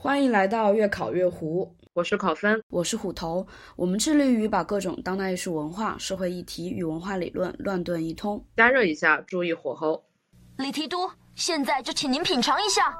[0.00, 3.44] 欢迎来到越考越糊，我是考分，我是虎头。
[3.74, 8.42] 我们致力于把各种当代艺术文化、社会议题与文化理论乱炖一通。
[8.56, 10.04] 加热一下，注意火候。
[10.58, 12.96] 李提督，现在就请您品尝一下。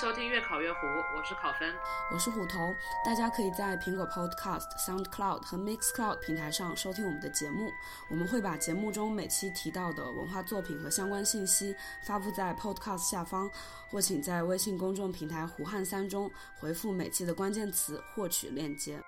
[0.00, 1.76] 收听越考越糊，我是考分，
[2.10, 2.74] 我是虎头。
[3.04, 7.70] 大家可以在苹果 Podcast、SoundCloud 和 Mixcloud 平台上收听我们的节目。
[8.08, 11.76] 我们会把节目中每期提到的文化作品和相关信息
[12.06, 13.50] 发布在 Podcast 下方，
[13.90, 18.98] 或请在微信公众平台“胡汉三”中回复每期的关键词获取链接。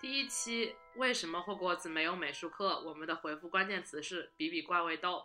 [0.00, 2.80] 第一期为什么霍格沃茨没有美术课？
[2.80, 5.22] 我们的回复关键词是“比比怪味豆”。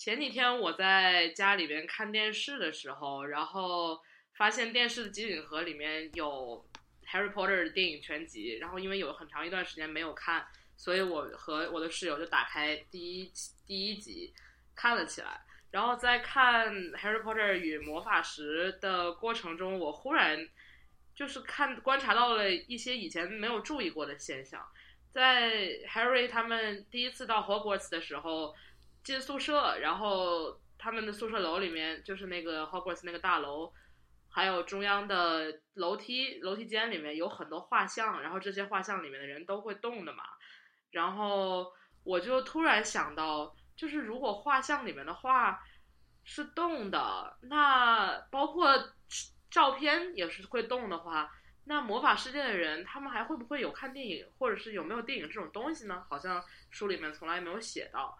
[0.00, 4.00] 前几天我在家里边看电视的时候，然后
[4.34, 6.66] 发现电视的机顶盒里面有
[7.06, 13.30] 《Harry Potter》的电影全集，然后因为有很长一段时间没有看，所以我和我的室友就打开第一
[13.66, 14.32] 第一集
[14.74, 15.38] 看了起来。
[15.70, 20.48] 然后在看《Harry Potter 与魔法石》的过程中，我忽然
[21.14, 24.66] 就是看观察到了一些以前没有注意过的现象，
[25.12, 28.54] 在 Harry 他们第一次到 Hogwarts 的时候。
[29.02, 33.72] 进宿舍，然后他们的宿舍楼里面就是那个 Hogwarts 那个大楼，
[34.28, 40.22] 还有中央的楼梯楼梯间里面有很多画像，然后这些画像里面的人都会动的嘛。
[40.90, 41.72] 然后
[42.04, 45.62] 我就突然想到，就是如果画像里面的画
[46.24, 48.92] 是动的，那包括
[49.50, 51.32] 照片也是会动的话，
[51.64, 56.04] 那魔法世界的人他们还会不会有看电影，或者是有没有电影这种东西呢？
[56.08, 58.16] 好像书里面从来没有写到。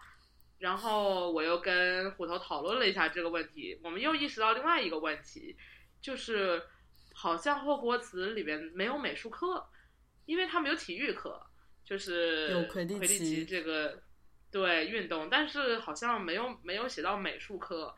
[0.61, 5.56] 然后我又跟虎头讨论了一下这个问题，我们又意识到另外一个问题，
[6.03, 6.62] 就是
[7.14, 9.66] 好像霍格沃茨里边没有美术课，
[10.27, 11.41] 因为他没有体育课，
[11.83, 14.03] 就是有魁地奇这个
[14.50, 17.97] 对运动，但是好像没有没有写到美术课，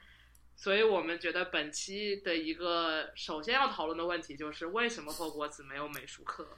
[0.54, 6.56] 所以我们觉得本期的一个首先要讨论的问题就是为什么霍格沃茨没有美术课。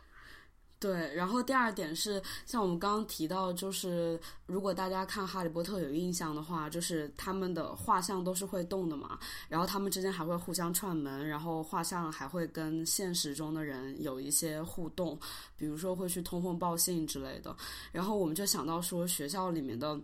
[0.84, 9.19] 对，然后第二点是，像我们刚刚提到，就是如果大家看《哈利波特》有印象的话，就是他们的画像都是会动的嘛，
[9.49, 15.19] 然后他们之间还会互相串门，然后画像还会跟现实中的人有一些互动，
[15.56, 17.56] 比如说会去通风报信之类的，
[17.91, 19.99] 然后我们就想到说学校里面的。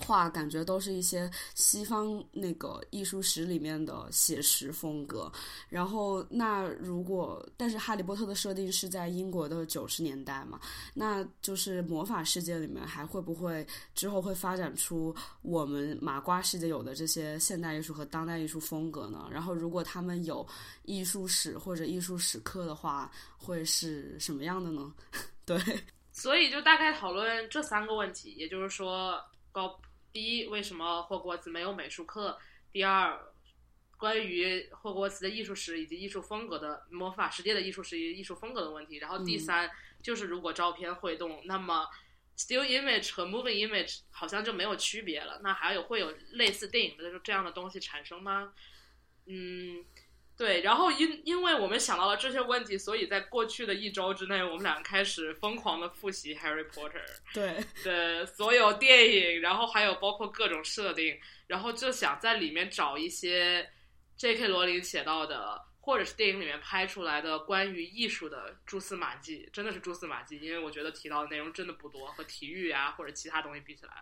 [0.00, 5.30] 画感觉都是一些西方那个艺术史里面的写实风格，
[5.68, 10.58] 然后那如果但是哈利波特的设定是在英国的九十年代嘛，
[10.94, 19.28] 那就是魔法世界里面还会不会之后会发展出我们麻瓜世界有的这些现代艺术和当代艺术风格呢？
[19.30, 20.46] 然后如果他们有
[20.84, 24.92] 艺术史或者艺术史课的话，会是什么样的呢？
[25.44, 25.58] 对，
[26.12, 29.20] 所以就大概讨论这三个问题，也就是说
[29.52, 29.80] 高。
[30.12, 32.38] 第一，为什么霍格沃茨没有美术课？
[32.72, 33.18] 第二，
[33.96, 38.96] 关于霍格沃茨的艺术史以及艺术风格的魔法世界的艺术史以及艺术风格的问题。
[38.96, 39.70] 然后第三，
[40.02, 41.86] 就是如果照片会动，那么
[42.36, 45.40] still image 和 moving image 好像就没有区别了。
[45.42, 48.52] 那还有会有类似电影的这样的东西产生吗？
[49.26, 49.84] 嗯。
[50.40, 56.92] 对，然后因因为我们想到了这些问题，所以在过去的一周之内，我们俩开始疯狂的复习《Harry Potter》
[57.34, 61.14] 对 的所有电影，然后还有包括各种设定，
[61.46, 63.68] 然后就想在里面找一些
[64.16, 64.48] J.K.
[64.48, 73.92] 罗琳写到的，或者是电影里面拍出来的关于艺术的蛛丝马迹，真的是蛛丝马迹，因为我觉得提到的内容真的不多，和体育啊或者其他东西比起来。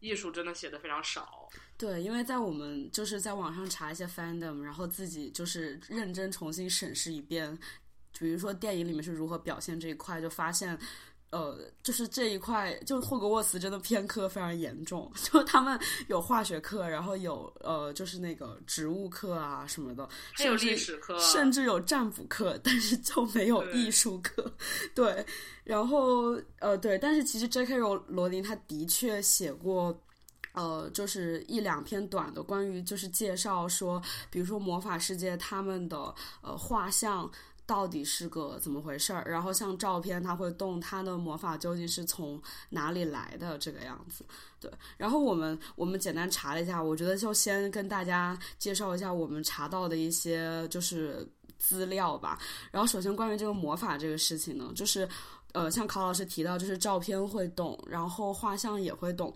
[0.00, 1.48] 艺术真的写的非常少，
[1.78, 7.58] 对，因为在我们就是在网上查一些 fandom，然后自己就是认真重新审视一遍，
[8.18, 10.78] 比如说电影里面是如何表现这一块，就发现。
[11.36, 15.12] 呃，就是这一块，就霍格沃茨真的偏科非常严重。
[15.22, 24.50] 就他们有化学课，然后有呃，就是那个植物课啊什么的，还有历史课，甚至有占卜课，但是就没有艺术课。
[24.94, 25.24] 对，
[25.62, 27.76] 然后呃，对，但是其实 J.K.
[27.76, 29.94] 罗罗琳他的确写过，
[30.54, 37.30] 呃，就是一两篇短的关于就是介绍说，比如说魔法世界他们的呃画像。
[37.66, 39.24] 到底是个怎么回事儿？
[39.28, 42.40] 然后像照片，它会动，它的魔法究竟是从
[42.70, 43.58] 哪里来的？
[43.58, 44.24] 这个样子，
[44.60, 44.70] 对。
[44.96, 51.28] 然后我们我们简单查了一下，我觉得就先跟大家介绍一下我们查到的一些就是
[51.58, 52.38] 资料吧。
[52.70, 55.08] 然后首先关于这个魔法这个事情呢，就是
[55.52, 59.34] 呃，像考老师提到，就是照片会动，然后画像也会动。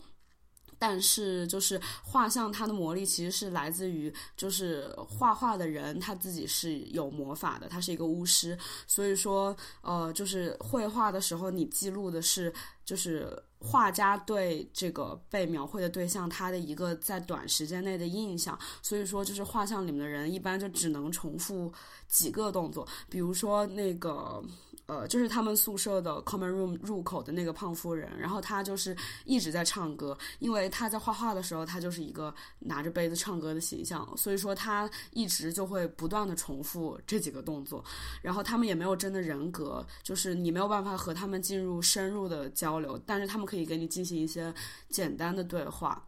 [0.81, 12.51] 但是就是画像它的魔力其实是来自于就是画画的人他自己是有魔法的，他是一个巫师，所以说呃就是绘画的时候你记录的是
[12.83, 21.71] 就是画家对这个被描绘的对象他的一个在短时间内的印象，所以说就是画像里面的人一般就只能重复
[22.09, 24.43] 几个动作，比如说那个。
[24.91, 37.85] 呃，就是他们宿舍的 common room 入口的那个胖夫人，然后她就是一直在唱歌，因为她在画画的时候，她就是一个拿着杯子唱歌的形象，所以说她一直就会不断的重复这几个动作，
[38.21, 44.53] 然后他们也没有真的人格，就是你没有办法和他们进入深入的交流，但是他们可以给你进行一些
[44.89, 46.05] 简单的对话。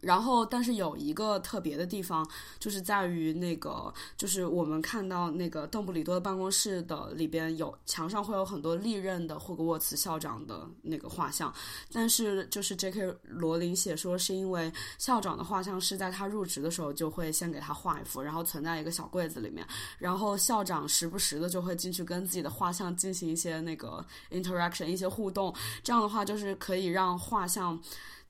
[0.00, 2.26] 然后，但是有一个特别的地方，
[2.58, 11.52] 就是在于那个，就是我们看到那个邓布利多的办公室的里边有墙上会有很多历任的霍格沃茨校长的那个画像，
[11.92, 13.14] 但是就是 J.K.
[13.22, 19.66] 罗琳写说是因为校长的画像是在他入职的时候就会先给他画一幅，然后存在一个小柜子里面，
[19.98, 27.80] 然后校长时不时的就会进去跟自己的画像进行一些那个 interaction 一些互动，这样的话就是可以让画像。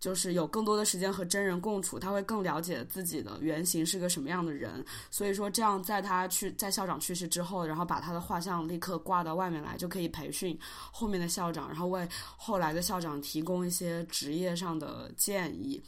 [0.01, 4.85] 就是有更多的时间和真人共处，他会更了解自己的原型是个什么样的人。
[5.11, 10.59] 所以说，这样在他去在校长去世之后，然后把他的画像立刻挂到外面来，就可以培训
[10.93, 15.83] 后面的校长，然后为后来的校长提供一些职业上的建议。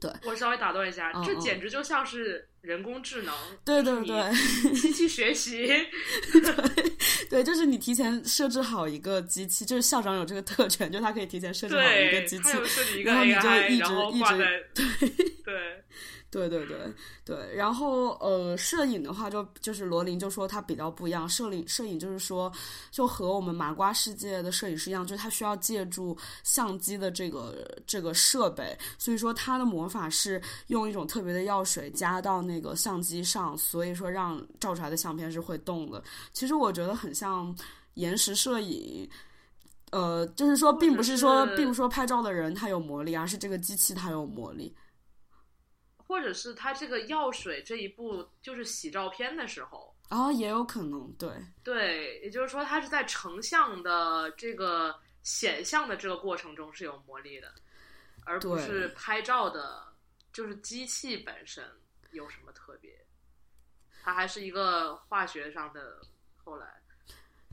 [0.00, 3.34] 对我稍微打断一下，这简直就像是人工智能，
[3.64, 5.66] 对对对，机器学习，
[6.30, 6.92] 对
[7.30, 14.36] 对，就是你提前设置好一个机器，就是校长有这个特权，就他可以提前设置好一个机器，然后你就一直一直
[14.74, 15.26] 对对。
[15.48, 15.84] 对
[16.30, 16.76] 对对对
[17.24, 22.52] 对，然后呃，摄影的话就就是罗琳就说他比较不一样，摄影摄影就是说
[22.90, 26.14] 就和我们麻瓜世界的摄影师一样，就是他需要借助
[26.44, 36.02] 相机的这个这个设备，所以说他的魔法是用一种特别的药水加到那个相机上，所以说让照出来的相片是会动的。
[36.34, 37.56] 其实我觉得很像
[37.94, 39.08] 延时摄影，
[39.92, 44.74] 呃，就是说并不是说并不是说拍照的人他有魔力，而是这个机器它有魔力。
[46.08, 51.30] 或者是他这个药水这一步就是洗照片的时候啊，也有可能，对
[51.62, 57.52] 对，也就是说他是在成像的这个显像的这个过程中是有魔力的，
[58.24, 59.86] 而不是拍照的，
[60.32, 61.62] 就是机器本身
[62.12, 62.90] 有什么特别，
[64.02, 66.00] 它还是一个化学上的。
[66.42, 66.80] 后来，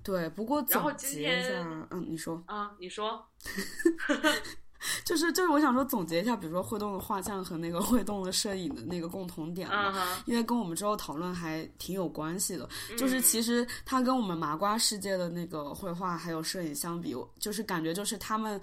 [0.02, 1.62] 对，不过然后今天，
[1.92, 3.30] 嗯，你说啊，你说。
[5.04, 12.70] 就是就是，我想说总结一下，比如说会动的画像和那个会动的摄影的那个共同点嘛，因为跟我们之后讨论还挺有关系的。
[12.98, 18.62] 就是其实它跟我们麻瓜世界的那个绘画还有摄影相比，就是感觉就是他们，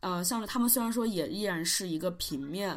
[0.00, 2.76] 呃，像是他们虽然说也依然是一个平面，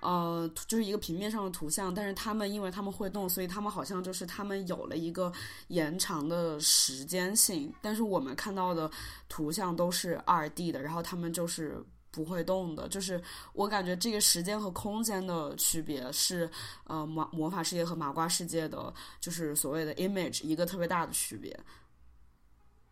[0.00, 5.32] 呃，就是一个平面上的图像，但是他们因为他们会动，所以他们好像就是他们有了一个
[5.68, 7.72] 延长的时间性。
[7.80, 8.90] 但是我们看到的
[9.28, 11.84] 图像都是二 D 的，然后他们就是。
[12.12, 13.22] 不会动的，就是
[13.52, 16.50] 我感觉这个时间和空间的区别是，
[16.84, 21.56] 呃，魔魔法世界和麻瓜世界的，就是所谓的 image 一个特别大的区别。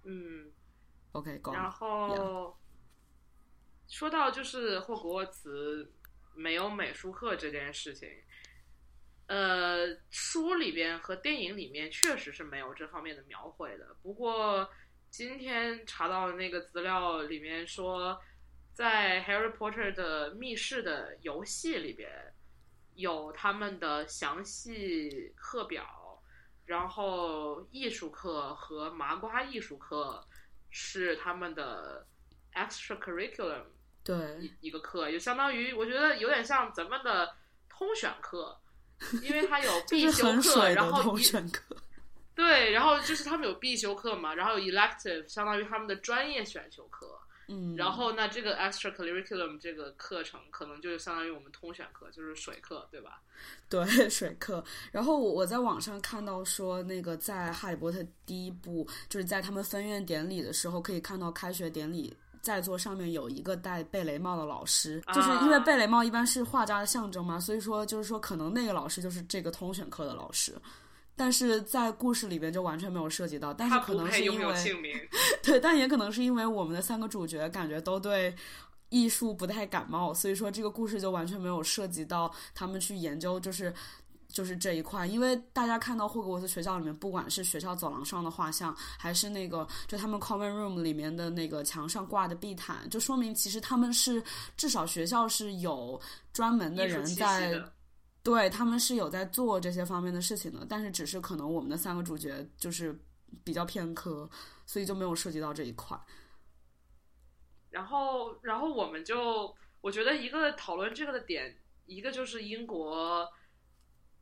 [0.05, 0.53] 嗯
[1.11, 2.57] ，OK，然后
[3.89, 5.93] 说到就是霍格沃茨
[6.37, 8.09] 没有美术课这件事情，
[9.27, 13.97] 呃，书里边和电影里面确实是没有这方面的描绘的。
[14.01, 14.71] 不过
[15.11, 18.17] 今天查到的那个资料里面说。
[18.79, 22.09] 在《Harry Potter》的密室的游戏里边，
[22.95, 26.23] 有他们的详细课表，
[26.65, 30.25] 然后艺术课和麻瓜艺术课
[30.71, 32.07] 是他们的
[32.55, 33.65] extra curriculum，
[34.05, 37.35] 对，一一个课，就相当于我觉得有点像咱们的
[37.69, 38.57] 通选课，
[39.23, 41.77] 因为它有必 修课，然后通选课，
[42.33, 47.19] 对，然后就是他们有必修课嘛，然后有 elective，相当于他们的专业选修课。
[47.49, 53.23] 嗯，然后那这个 extra curriculum 这个课程可能就相当于我们通选课，就是水课，对吧？
[53.69, 54.63] 对， 水课。
[54.93, 70.55] 然后我我在网上看到说，那个在《哈利波特》第一部，就是在他们分院典礼的时候，可以看到开学典礼在座上面有一个戴贝雷帽的老师，就是因为贝雷帽一般是画家的象征嘛，所以说就是说可能那个老师就是这个通选课的老师。
[71.19, 74.55] 但是在故事里边就完全没有涉及到，但是可能是因为
[75.43, 78.33] 对，但也可能是因为我们的三个主角感觉都对
[78.91, 83.75] 艺术不太感冒，所以说这个故事就完全没有涉及到他们去研究，就是
[84.29, 94.23] 就是这一块，因为大家看到霍格沃茨学校里面，不管是学校走廊上的画像，还是那个就他们 common room 里面的那个墙上挂的地毯，就说明其实他们是
[94.57, 96.01] 至少学校是有
[96.33, 97.61] 专门的人在，
[98.29, 100.67] 对他们是有在做这些方面的事情的。
[100.69, 102.95] 但是只是可能我们的三个主角就是
[103.43, 104.29] 比较偏科，
[104.67, 105.99] 所以就没有涉及到这一块。
[107.71, 111.57] 然后，然后我们就我觉得一个讨论这个的点，
[111.87, 113.27] 一个就是英国。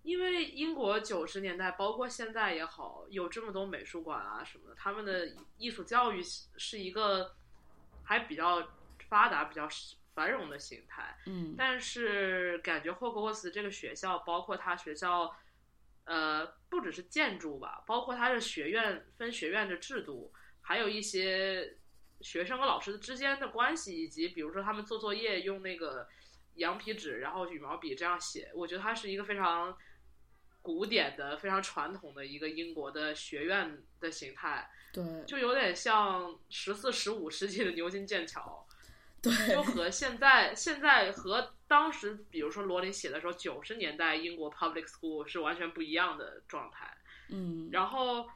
[0.03, 6.23] 因为英国九十年代，包括现在也好，有这么多美术馆啊什么的，他们的艺术教育
[6.57, 7.35] 是一个
[8.05, 8.63] 还比较
[9.09, 9.69] 发达、比较
[10.17, 11.17] 繁荣的形态。
[11.27, 15.33] 嗯，但是感觉霍格沃茨这个学校，包括他学校，
[16.03, 20.33] 呃，不只是建筑吧，包括它的学院分学院的制度，
[20.63, 21.77] 还有一些
[22.21, 26.09] 学生和老师之间的关系，以及比如说他们做作业用那个
[26.55, 29.77] 羊皮纸，然后羽毛笔这样写，我觉得它是一个非常。
[30.63, 38.66] 古典的、非常传统的一个英国的学院的形态，对，就有点像十四、十五世纪的牛津、剑桥，
[39.31, 46.97] 对， 就和现在、现在和当时，比如说罗琳写的时候，九十年代英国 public school 是完全不一样的状态，
[47.31, 48.29] 嗯，然后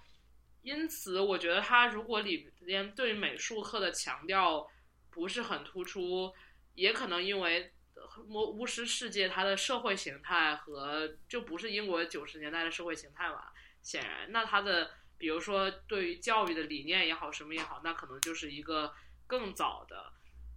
[0.62, 4.68] 因此，我觉得他如果里边对美术课的强调
[5.11, 6.32] 不是很突出，
[6.75, 7.73] 也可能因为。
[8.26, 13.49] 魔巫师世界，它的社会形态和就不是英国九十年代的社会形态嘛？
[13.82, 18.94] 显然，那它的比如说对于教育的理念也好，什么也好，那可能就是一个
[19.26, 20.11] 更早的。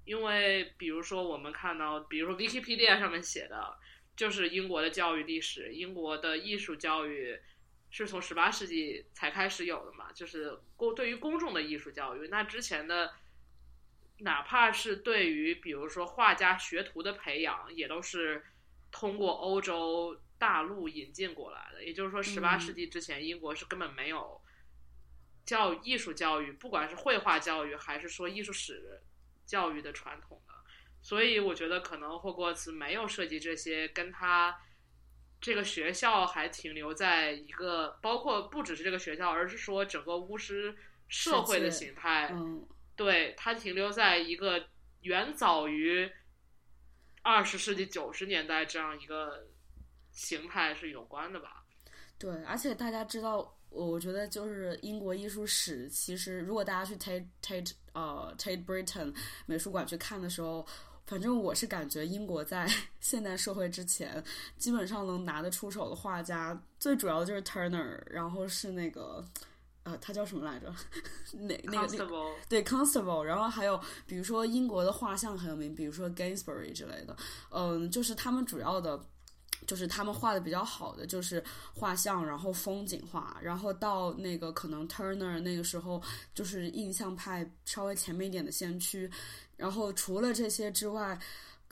[0.05, 3.77] 因为比如说我们看到，比如说 Wikipedia 上面写的，
[4.15, 7.39] 就是英国的教育历史，英国的艺术教育
[7.89, 10.11] 是从十八世纪才开始有的嘛？
[10.11, 13.13] 就是公对于公众的艺术教育，那之前的。
[14.19, 18.41] 哪怕是对于比如说画家学徒的培养，也都是
[18.91, 21.83] 通过欧洲大陆引进过来的。
[21.83, 24.39] 也就是说，十八世纪之前，英国是根本没有
[25.43, 29.01] 教艺术教育，不管是绘画教育还是说艺术史
[29.45, 30.53] 教育的传统的。
[31.01, 34.57] 所以，我觉得可能霍格沃茨没有涉及这些，跟他
[35.41, 40.75] 这个学校还停留在一个，包括不只是这个学校，而是说整个巫师
[41.07, 42.29] 社会的形态。
[42.31, 44.67] 嗯对，它停留在一个
[45.01, 46.07] 远早于
[47.23, 49.47] 二十世纪九十年代这样一个
[50.11, 51.65] 形态是有关的吧？
[52.19, 59.13] 对，而且大家知道，我觉得就是英国艺术史，其实如果大家去 Tate Tate 呃 Tate Britain
[59.45, 60.65] 美术馆去看的时候，
[61.05, 62.69] 反正我是感觉英国在
[62.99, 64.23] 现代社会之前，
[64.57, 69.23] 基本上能拿得出手的画家，最主要的就是 Turner，然后是那个。
[69.85, 70.73] 呃，他叫什么来着？
[71.39, 72.07] 那那个
[72.47, 77.13] 对 Constable，然后还有比如说英国的画像很有名，比如说 Gainsbury 之类的。
[77.49, 78.97] 嗯，就是他们主要的，
[79.65, 81.43] 就是他们画的比较好的就是
[81.73, 86.01] 画像，然后风景画，然后到那个可能 Turner 那个时候
[86.33, 89.09] 就是印象派稍微前面一点的先驱。
[89.57, 91.17] 然后除了这些之外，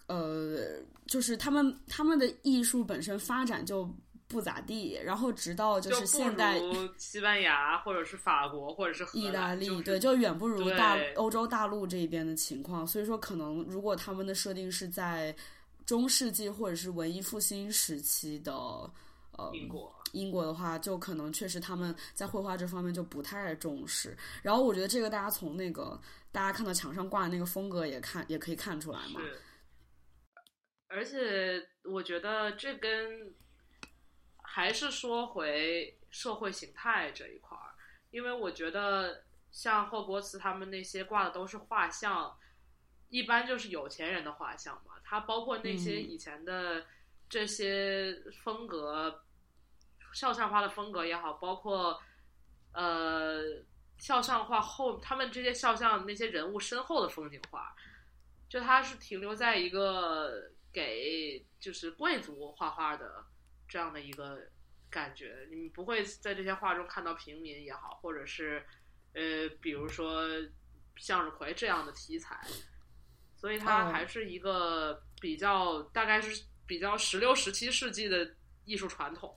[0.07, 3.89] 呃，就是他们他们的艺术本身发展就。
[4.27, 6.57] 不咋地，然后直到就是现代，
[6.97, 12.87] 西班牙或者是法国或者是意大利，对，就远不如大欧洲大陆这一边的情况。
[12.87, 15.35] 所以说，可能如果他们的设定是在
[15.85, 24.17] 中世纪或者是文艺复兴时期的呃英国，英国的话，就可能确实他们在绘画这方面就不太重视。
[24.41, 25.99] 然后我觉得这个大家从那个
[26.31, 29.21] 大家看到墙上挂的那个风格也看也可以看出来嘛。
[30.87, 33.33] 而且我觉得这跟
[34.43, 37.71] 还是说回社会形态这一块儿，
[38.09, 42.37] 因为我觉得像霍格沃茨他们那些挂的都是画像，
[43.11, 44.95] 一般就是有钱人的画像嘛。
[45.03, 46.83] 它包括那些以前的
[47.29, 49.23] 这些风格，
[50.11, 52.01] 肖像画的风格也好，包括
[52.73, 53.63] 呃
[53.99, 57.75] 肖像画后他们这些肖像那些人物身后的风景画，
[58.49, 63.27] 就它是停留在一个给就是贵族画画的。
[63.71, 64.37] 这样的一个
[64.89, 68.61] 感觉，你不会在这些画中看到平民也好，或者是
[69.13, 70.27] 呃，比如说
[70.97, 72.37] 向日葵这样的题材，
[73.41, 78.25] 所以它还是一个比较大概是比较十六、十七世纪的
[78.63, 79.35] 艺术传统。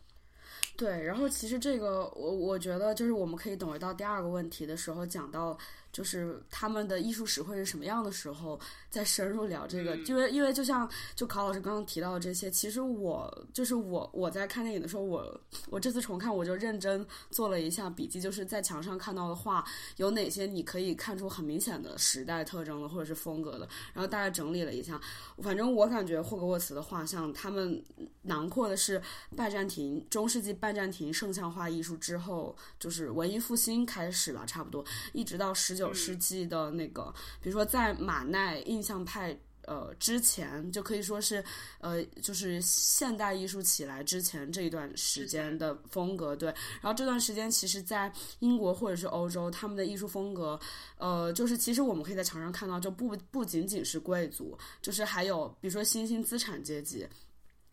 [0.76, 5.58] 对，然后其实这个我我觉得就是我们可以等回到第二个问题的时候讲到。
[5.94, 8.58] 就是他们的艺术史会是什么样的时候，
[8.90, 9.94] 再深入聊这个。
[9.94, 19.64] 嗯因为因为就像就考老师刚刚提到的这些，其实我就是我我在看电影的时候，我我这次重看我就认真做了一下笔记，就是在墙上看到的画
[19.98, 25.00] 有哪些你可以看出很明显的时代特征的或者是风格的，然后大概整理了一下。
[25.38, 27.82] 反正我感觉霍格沃茨的画像，他们
[28.22, 29.00] 囊括的是
[29.36, 37.12] 拜占庭中世纪拜占庭圣像画艺术之后，就是文艺复兴开始吧，差不多一直到十九世纪的那个，
[37.42, 39.36] 比如说在马奈印象派。
[39.66, 41.42] 呃，之前就可以说是，
[41.78, 46.50] 呃，就是现代艺术起来之前这一段时间的风格，对。
[46.82, 50.60] 然后这段时间，其实，在英国或者是欧洲，他们的艺术风格，
[50.98, 57.08] 呃，就是其实我们可以在墙上看到，就不不仅仅是贵族，就是还有比如说新兴资产阶级。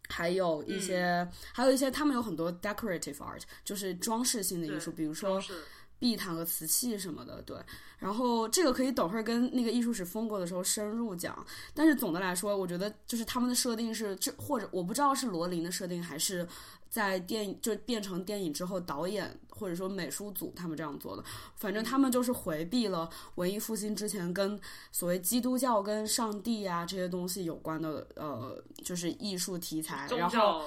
[0.09, 5.41] 还有一些，还有一些，他们有很多 decorative art，就是装饰性的艺术，比如说
[6.01, 7.55] 是壁毯和瓷器什么的，对。
[7.97, 11.45] 然后这个可以等会儿跟那个艺术史风格的时候深入讲。
[11.73, 16.47] 但是总的来说，我觉得就是他们的设定是，这或者我不知道是罗琳的设定，还是
[16.89, 21.23] 在电影就变成电影之后导演或者说美术组他们这样做的。
[21.55, 24.59] 反正他们就是回避了文艺复兴之前跟
[24.91, 30.63] 所谓基督教跟上帝啊这些东西有关的呃，就是艺术题材，然后。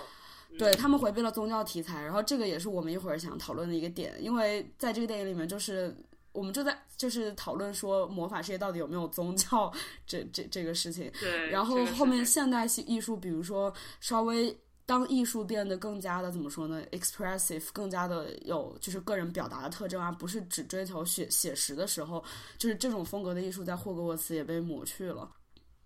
[0.59, 5.95] 对他们回避了宗教题材，然后这个也是我们一会儿想讨论的一个点，因为在这个电影里面，就是
[6.33, 9.73] 我们就在就是讨论说魔法世界到底有没有宗教
[10.07, 14.57] 这这这个事情，对，然后后面现代系艺术，比如说稍微
[14.87, 22.23] 当艺术变得更加的怎么说呢，expressive，更加的有就是个人表达的特征啊，不是只追求写写实的时候，
[22.59, 25.31] 就是这种风格的艺术在霍格沃茨也被抹去了。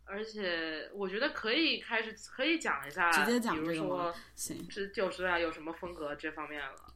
[0.09, 6.95] 而且我觉得可以开始可以讲一下，直接讲这个吗行，是就是啊，有什么风格这方面了。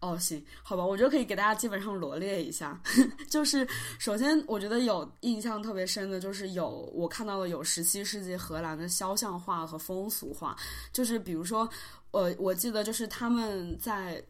[0.00, 2.78] 哦，行，好吧，我觉得可以给大家基本上罗列一下。
[3.30, 3.66] 就是
[3.98, 10.56] 首先，我觉得有印象特别深的，就是有我看到的有十七世纪荷兰的肖像画和风俗画，
[10.92, 11.68] 就是比如说，
[12.10, 14.22] 呃，我记得就是他们在。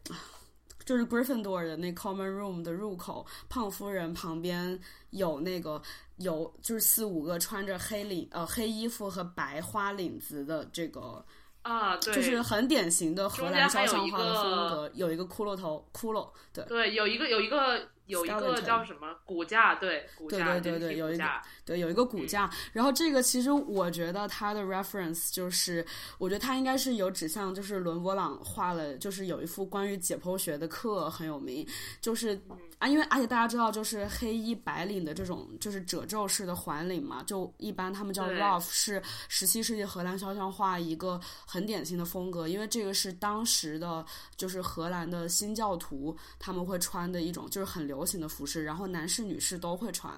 [0.85, 5.81] 就是 Gryffindor 的那 Common Room 的入口，胖夫人旁边有那个
[6.17, 11.25] 有就是四五个穿着黑领呃黑衣服和白花领子的这个
[11.63, 16.63] 啊，对，就是很典型的荷兰肖像画的中间还有一个风格，有一个骷髅头，骷髅，对。
[16.65, 21.23] 对，有一个有一个有一个叫什么骨架，对骨架，对对对，有一个
[21.65, 22.49] 对有一个骨架。
[22.71, 25.85] 然后这个其实我觉得它的 reference 就是，
[26.17, 31.67] 我觉得它应该是有指向，就是伦勃朗画了，就是有一幅关于解剖学的课很有名，
[31.99, 32.39] 就是
[32.77, 38.35] 啊，因为而且大家知道，就是黑衣白领的这种就是褶皱式的环领嘛，就一般他们叫对。
[38.35, 50.13] Ruff，是十七世纪荷兰肖像画一个很典型的风格，因为这个是当时的就是荷兰的新教徒他们会穿的一种就是很流行的服饰，然后男士女士都会穿，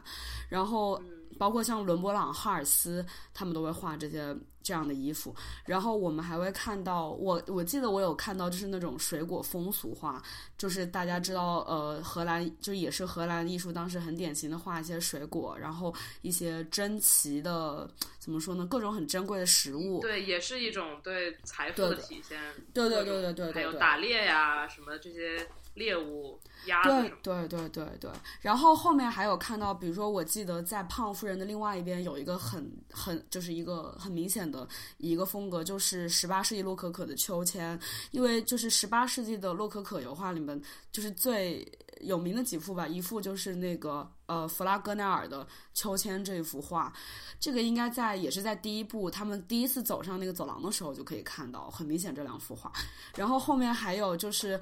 [0.49, 0.99] 然后
[1.37, 5.33] 包括像伦勃朗、哈尔斯他们都会画这些这样的衣服，
[5.65, 10.21] 然后我们还会看到我我记得我有看到就是那种水果风俗画，
[10.57, 22.37] 就是大家知道呃荷兰就也是荷兰艺术当时很典型的画一些水果，然后一些珍奇的怎么说呢各种很珍贵的食物，对，也是一种对财富的的体现。
[22.73, 26.89] 对对对对对对还有打猎呀，什么这些猎物、鸭子。
[27.23, 28.11] 对对对对对，
[28.41, 37.79] 然后后面还有看到，比如说，我记得在胖夫人的另外一边有一个很很就是一个很明显的一个风格，就是十八世纪洛可可的秋千，
[38.11, 40.59] 因为就是十八世纪的洛可可油画里面，
[40.91, 41.63] 就是最
[42.01, 46.91] 有名的几幅吧，一幅就是那个呃弗拉戈奈尔的秋千这一幅画，
[47.39, 52.71] 这个应该在也是在第一部他们第一次走上那个走廊的时候就可以看到，很明显这两幅画。
[53.15, 54.59] 然后后面还有就是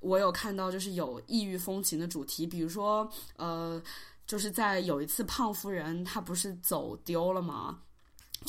[0.00, 3.82] 我有看到就是有异域风情的主题，比如说呃，
[4.26, 7.80] 就是在有一次胖夫人她不是走丢了吗？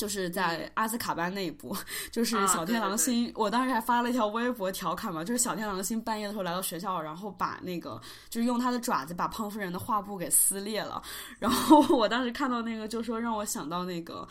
[0.00, 1.76] 就是在阿兹卡班那一部，
[2.10, 11.02] 就是啊小天狼对对星，我当时还发了一条微博调侃嘛，就是小天狼星半夜的时候来到学校，然后把那个就是用他的爪子把胖夫人的画布给撕裂了，
[11.38, 14.26] 然后我当时看到那个就说让我想到那个。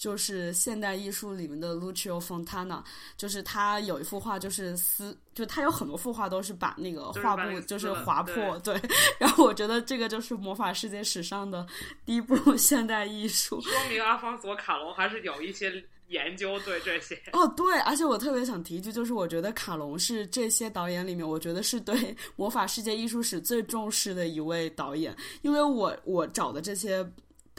[0.00, 2.82] 就是现代艺术里面的 Lucio Fontana，
[3.18, 8.80] 就是他有一幅画，就是撕，就他有很多幅画都是把那个画布就是划破，对。
[9.20, 11.66] 然后我觉得这个就是魔法世界史上的
[12.06, 13.60] 第一部 现代艺术。
[13.60, 15.70] 说明阿方索卡隆还是有一些
[16.08, 17.14] 研究对这些。
[17.34, 27.06] 哦，对，而且我特别想提一句，就是我觉得卡隆是这些导演里面，我觉得是对魔法世界艺术史最重视的一位导演，因为我我找的这些。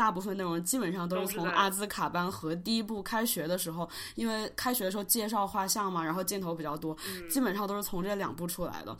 [0.02, 8.98] 大部分内容基本上都是从阿兹卡班和第一部开学的时候，因为开学的时候介绍画像嘛，然后镜头比较多，嗯基本上都是从这两部出来的。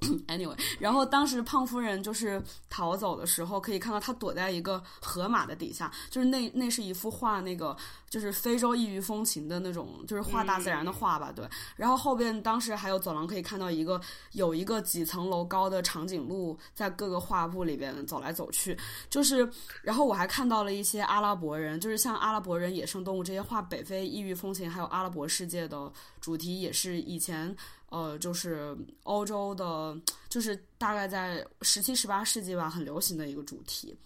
[0.28, 7.76] Anyway，然后当时胖夫人就是逃走的时候，可以看到她躲在一个河马的底下，就是那那是一幅画，那个
[8.08, 11.44] 就是非洲异域风情的那种，就是画大自然的画吧，对。
[11.74, 14.00] 然后后边当时还有走廊可以看到一个
[14.32, 18.78] 有一个几层楼高的长颈鹿在各个画布里边走来走去，
[19.10, 19.50] 就是
[19.82, 27.56] 然后我还看到了一些阿拉伯人，就是像阿拉伯人、野生动物这些画北非异域风情，还有阿拉伯世界的主题，也是以前。
[27.90, 29.96] 呃，就是欧洲的，
[30.28, 33.96] 就是大概在十七、十八世纪吧，很流行的一个主题。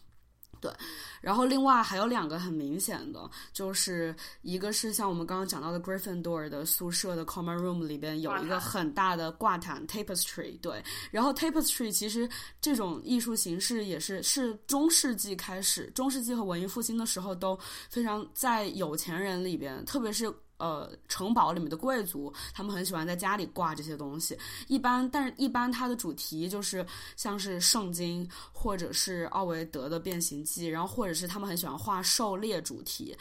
[0.60, 0.72] 对，
[1.20, 10.56] 然后另外还有两个很明显的，就是一个是像我们刚刚讲到的 Gryffindor 的宿舍的 Common Room 里边有一个很大的挂毯 Tapestry。
[10.60, 12.28] 对，然后 Tapestry 其实
[12.60, 17.58] 这种艺术形式也是是中世纪开始，中世纪和文艺复兴的时候都
[17.90, 20.32] 非常在有钱人里边，特别是。
[20.62, 24.38] 呃，城堡里面的贵族，他们很喜欢在家里挂这些东西。
[24.68, 33.16] 一般，但是一般它的主题就是像是圣经，或者是奥维德的变形记，然后或者是他们很喜欢画狩猎主题。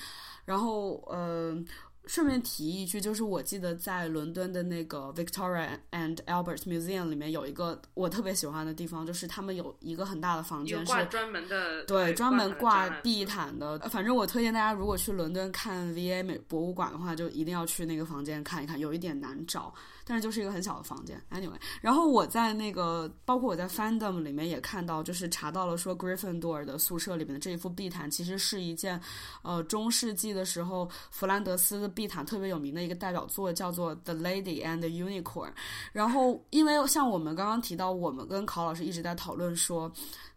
[0.45, 1.65] 然后，嗯。
[2.07, 13.77] 顺便提一句，就是我记得在伦敦的那个 Victoria and Albert Museum 里面有一个我特别喜欢的地方，就是他们有一个很大的房间是专门的，对，专门挂地毯的。
[13.89, 19.73] 反正我推荐大家，如果去伦敦看 VA 美博物馆的话，就一定要去那个房间看一看，有一点难找。
[20.11, 21.55] 但是就是一个很小的房间，anyway。
[21.79, 28.99] 然后我在那个，包括我在 fandom 里面也看到，就是查到了说 Gryffindor 的宿舍里面的这一副地毯，其实是一件，
[29.41, 35.53] 呃，中世纪的时候弗兰德斯的地毯特别有名的一个代表作，叫做 The Lady and the Unicorn。
[35.93, 39.89] 然后因为像我们刚刚提到，我们跟考老师一直在讨论说。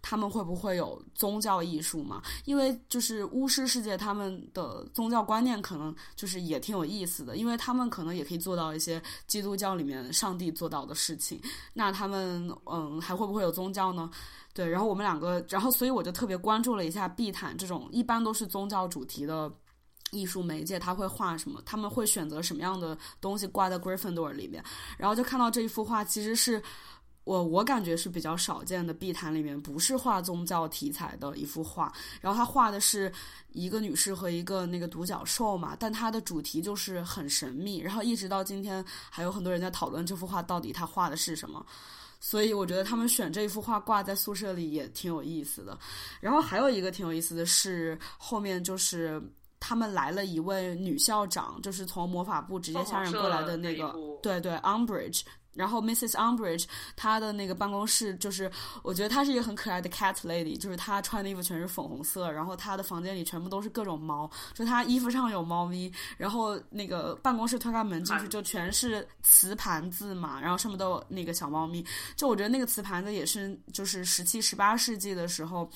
[0.07, 2.21] 他们会不会有宗教艺术嘛？
[2.45, 11.41] 因为就是巫师世界，他们的宗教观念可能就是也挺有意思的，因为他们可能也可以做到一些基督教里面上帝做到的事情。
[11.73, 14.11] 那他们嗯，还会不会有宗教呢？
[14.53, 19.51] 对，然后我们两个，然后所以我就特别关注了一下地毯这种，一般都是宗教主题的
[20.11, 21.63] 艺术媒介，他会画什么？
[21.65, 24.63] 他们会选择什么样的东西挂在 Gryffindor 里面？
[24.99, 26.63] 然后就看到这一幅画，其实是。
[27.25, 33.11] 我我感觉是比较少见的，壁毯里面不是画宗教题材的一幅画，然后他画的是
[33.53, 41.65] 一个女士和一个那个独角兽嘛，但它的主题就是很神秘，然后一直到今天还有很多人在讨论这幅画到底他画的是什么，
[42.21, 45.79] 所以我觉得他们选这一幅画挂在宿舍里也挺有意思的。
[46.21, 49.23] 然后还有一个挺有意思的是后面就是
[49.59, 55.23] 他们来了一位女校长，就是从魔法部直接下任过来的那个，对对，Umbridge。
[55.55, 56.13] 然后 Mrs.
[56.13, 56.65] Umbridge
[56.97, 58.51] 她的那个办公室就是，
[58.83, 71.85] 我觉得她是一个很可爱的 cat lady，就是她穿的衣服全是粉红色，然后她的房间里全部都是各种猫，就她衣服上有猫咪，然后那个办公室推开门进去就全是瓷盘子嘛，然后上面都有那个小猫咪，
[72.17, 75.71] 就我觉得那个瓷盘子也是就是十七十八世纪的时候。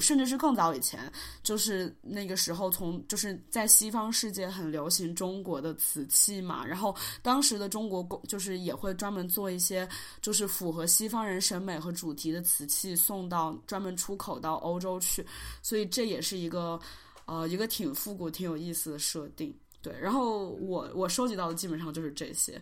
[0.00, 1.00] 甚至是更早以前，
[1.44, 9.88] 就是那个时候，从就是在西方世界很流行中国的瓷器嘛，然后当时的中国工就是也会专门做一些
[10.20, 15.24] 就是符合西方人审美和主题的瓷器，送到专门出口到欧洲去，
[15.62, 16.80] 所以这也是一个
[17.26, 19.56] 呃一个挺复古、挺有意思的设定。
[19.80, 22.60] 对，然后我我收集到的基本上就是这些，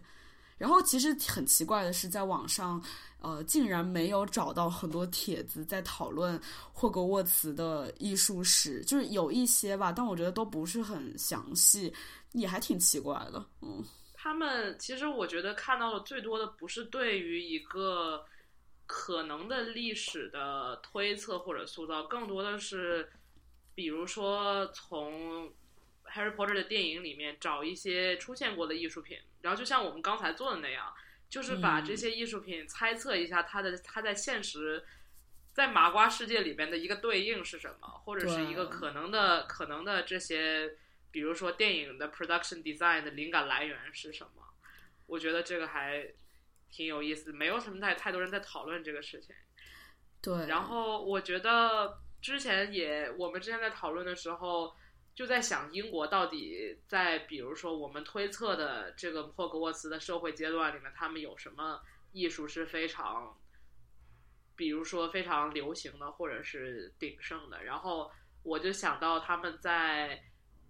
[0.58, 2.82] 然后其实很奇怪的是，在网上。
[3.18, 6.40] 呃，竟然没有找到很多帖子在讨论
[6.72, 11.92] 霍格沃茨的艺术史，就是有一些吧，但我觉得都不是很详细，
[12.32, 13.44] 也还挺奇怪的。
[13.62, 13.82] 嗯，
[14.14, 18.24] 他们其实我觉得看到的最多的不是对于一个
[18.86, 23.10] 可能的历史的推测或者塑造，更多的是，
[23.74, 25.50] 比如说从
[26.04, 30.92] Harry Potter 的电影里面找一些出现过的艺术品，然后就像我们刚才做的那样。
[31.28, 34.84] 就是把这些艺术品猜测一下，它的它在现实，
[35.52, 40.76] 在麻瓜世界里边的一个对应是什么，或者是一个可能的可能的这些，
[41.10, 44.42] 比如说电影的 production design 的灵感来源是什么？
[45.06, 46.06] 我觉得这个还
[46.70, 49.34] 挺有意思，没有什么太太多人在讨论这个事情。
[50.22, 50.46] 对。
[50.46, 54.74] 然后我觉得之前也我们之前在讨论的时候。
[55.16, 61.80] 就在想英国到底在比如说我们推测的这个霍格沃茨的社会阶段里面，他们有什么
[62.12, 63.34] 艺术是非常，
[64.54, 67.64] 比如说非常流行的或者是鼎盛的。
[67.64, 70.22] 然后我就想到他们在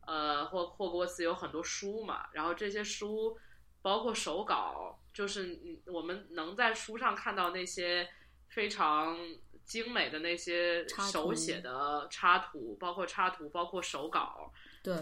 [0.07, 3.37] 呃霍霍格沃茨有很多书嘛，然后这些书
[3.83, 8.09] 包括手稿，就是我们能在书上看到那些
[8.49, 9.19] 非常。
[9.67, 14.53] 精美的那些手写的插图，包括插图，包括手稿，
[14.83, 14.95] 对，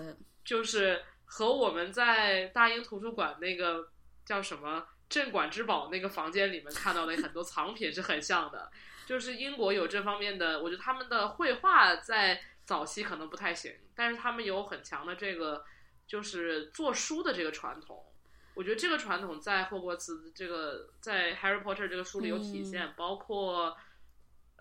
[0.45, 3.91] 就是和我们在大英图书馆那个
[4.25, 8.73] 叫什么镇馆之宝那个房间里面看到的很多藏品是很像的。
[9.07, 15.63] 就是英国有这方面的，我觉得他们的绘画在早期可能不太行，但是他们有很强的这个
[16.07, 18.03] 就是做书的这个传统。
[18.55, 23.77] 我觉得这个传统在霍格沃茨这个在《Harry Potter》这个书里有体现，包括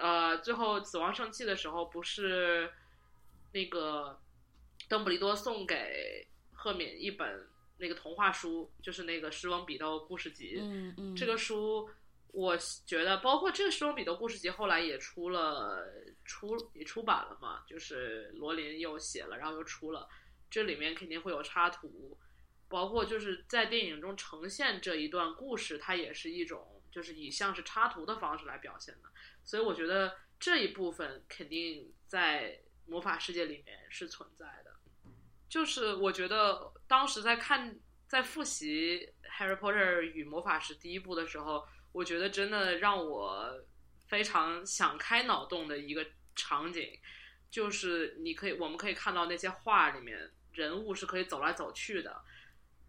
[0.03, 2.69] 呃最后死亡圣器的时候，不是
[3.53, 4.19] 那个
[4.89, 10.57] 邓布利多送给赫敏一本那个童话书，就是那个《狮王比斗故事集》。
[10.61, 11.89] 嗯嗯，这个书
[12.33, 15.87] 我觉得，包括这个《狮王比斗故事集》后来也出了
[16.25, 20.09] 出也出版了嘛，就是罗琳又写了，然后又出了，
[20.49, 22.17] 这里面肯定会有插图。
[22.67, 29.09] 包括就是在电影中呈现这一段故事，它也是一种就是以像是插图的方式来表现的，
[29.43, 34.71] 所以我觉得这一部分肯定在魔法世界里面是存在的。
[35.49, 43.63] 就是我觉得当时在看在复习《Harry Potter 与魔法石》第一部的时候，我觉得真的让我
[44.07, 46.99] 非常想开脑洞的一个场景，
[47.51, 52.19] 就是你可以我们可以看到那些画里面人物是可以走来走去的。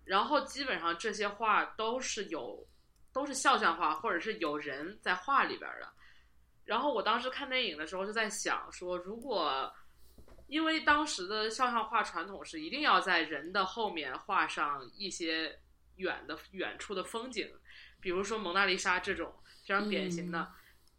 [0.04, 2.66] 然后基本上这些画都是有，
[3.12, 5.90] 都是肖像画，或者是有人在画里边的。
[6.64, 9.72] 然后我当时看电影的时候就在想说，如果
[10.46, 15.58] 因为当时的肖像画传统是一定要在人的后面画上一些
[15.96, 17.50] 远的远处的风景，
[18.00, 19.34] 比如说蒙娜丽莎这种
[19.66, 20.52] 非常典型的。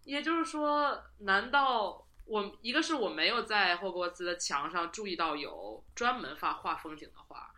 [0.03, 7.51] 也就是说，难道我一个是我没有在霍格沃兹的墙上注意到有专门画画风景的画？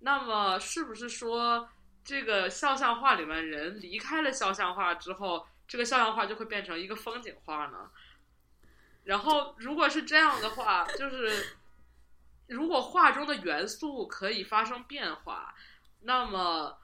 [0.00, 1.68] 那么是不是说，
[2.04, 7.90] 这个肖像画里面人离开了肖像画之后，这个肖像画就会变成一个风景画呢？
[9.04, 11.56] 然后，如果是这样的话，就是
[12.48, 15.54] 如果画中的元素可以发生变化，
[16.00, 16.78] 那么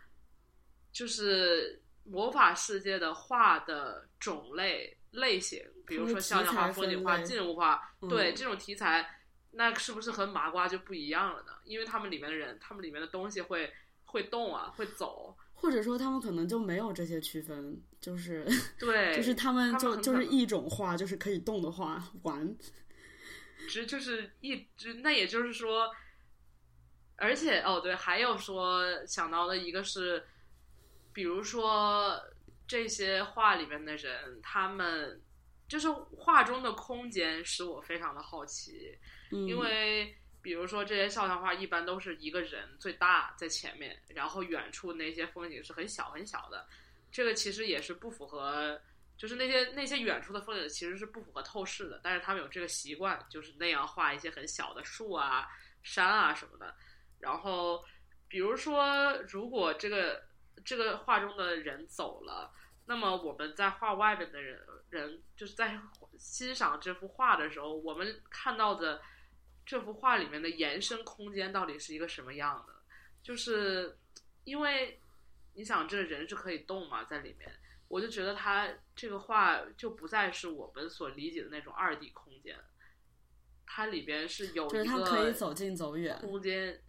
[0.91, 9.17] 就是魔法世界的画的种类类型，比如说肖像画、风景画、静物画，对这种题材。
[9.51, 11.53] 那是不是和麻瓜就不一样了呢？
[11.65, 13.71] 因为他们里面的人，他们里面的东西会
[14.07, 18.47] 会动啊，会走，或者说他们可能就没有这些区分，就是
[18.79, 22.57] 对， 就是他们就们就是一种画，就是可以动的画，玩，
[23.69, 25.91] 只就是一只，那也就是说，
[27.17, 30.25] 而且哦对，还有说想到的一个是，
[31.13, 32.19] 比如说
[32.67, 35.21] 这些画里面的人，他们
[35.67, 38.97] 就是画中的空间使我非常的好奇。
[39.31, 46.67] 因为比如说这些肖像画一般都是一个人最大在前面，然后远处那些风景是很小很小的，
[47.11, 48.81] 这个其实也是不符合，
[49.17, 55.49] 就是那些那些远处的风景其实是不符合透视的，但是他们有这个习惯，就是那样画一些很小的树啊、
[55.83, 56.75] 山啊什么的。
[57.19, 57.85] 然后
[58.29, 60.23] 比如说，如果这个
[60.65, 62.53] 这个画中的人走了，
[62.87, 65.79] 那么我们在画外面的人人就是在
[66.17, 69.03] 欣赏这幅画的时候，我们看到的。
[69.69, 72.75] 这幅画里面的延伸空间到底是一个什么样的？
[73.23, 73.99] 就是
[74.45, 74.99] 因为
[75.53, 77.53] 你想，这人是可以动嘛，在里面，
[77.87, 82.57] 我就觉得他这个画就不再是我们所理解的那种二 D 空间，
[83.67, 86.83] 它里边是有一个可以走近走远空间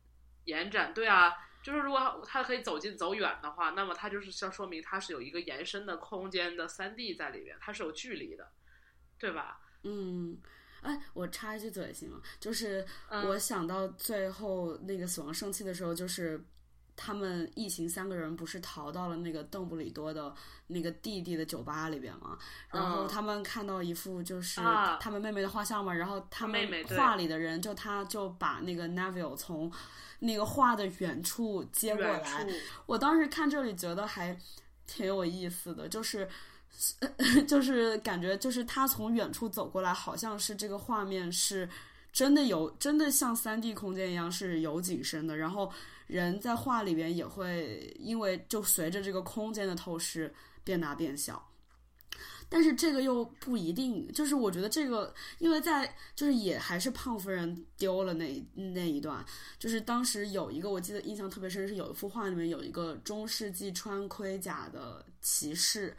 [0.46, 0.94] 延展。
[0.94, 8.50] 对啊，就是如果它可以走近走远的话，那么它就是要说明它是有一个延伸的空间的三 D 在里边，它是有距离的，
[9.18, 9.60] 对吧？
[9.84, 10.40] 嗯。
[10.82, 12.22] 哎，我插一句嘴行吗？
[12.40, 16.44] 就是我想到最后那个死亡圣器的时候，就是
[16.96, 20.34] 他们一行三个人不是逃到了那个邓布利多的
[20.68, 22.38] 那个弟弟的酒吧里边嘛？
[22.72, 24.62] 然后他们看到一幅就是
[25.00, 29.72] 他们妹妹的画像嘛，然后他们画里的人就他就把那个 Neville 从
[30.20, 32.48] 那个画的远处接过来。
[32.86, 34.38] 我当时看这里觉得还
[34.86, 36.28] 挺有意思的，就是。
[37.48, 41.68] 就是感觉，就是他从远处走过来，好像是这个画面是
[42.14, 45.36] 真的有，真的像三 D 空间一样是有景深的。
[45.36, 45.72] 然后
[46.08, 51.46] 人在画里边也会因为就随着这个空间的透视变大变小。
[52.52, 59.24] 但是这个又不一定，就是我觉得这个，因为在就是也还是胖夫人丢了那那一段，
[59.60, 65.96] 就是当时有一个我记得印象特别深，是有一幅画里面有一个中世纪穿盔甲的骑士。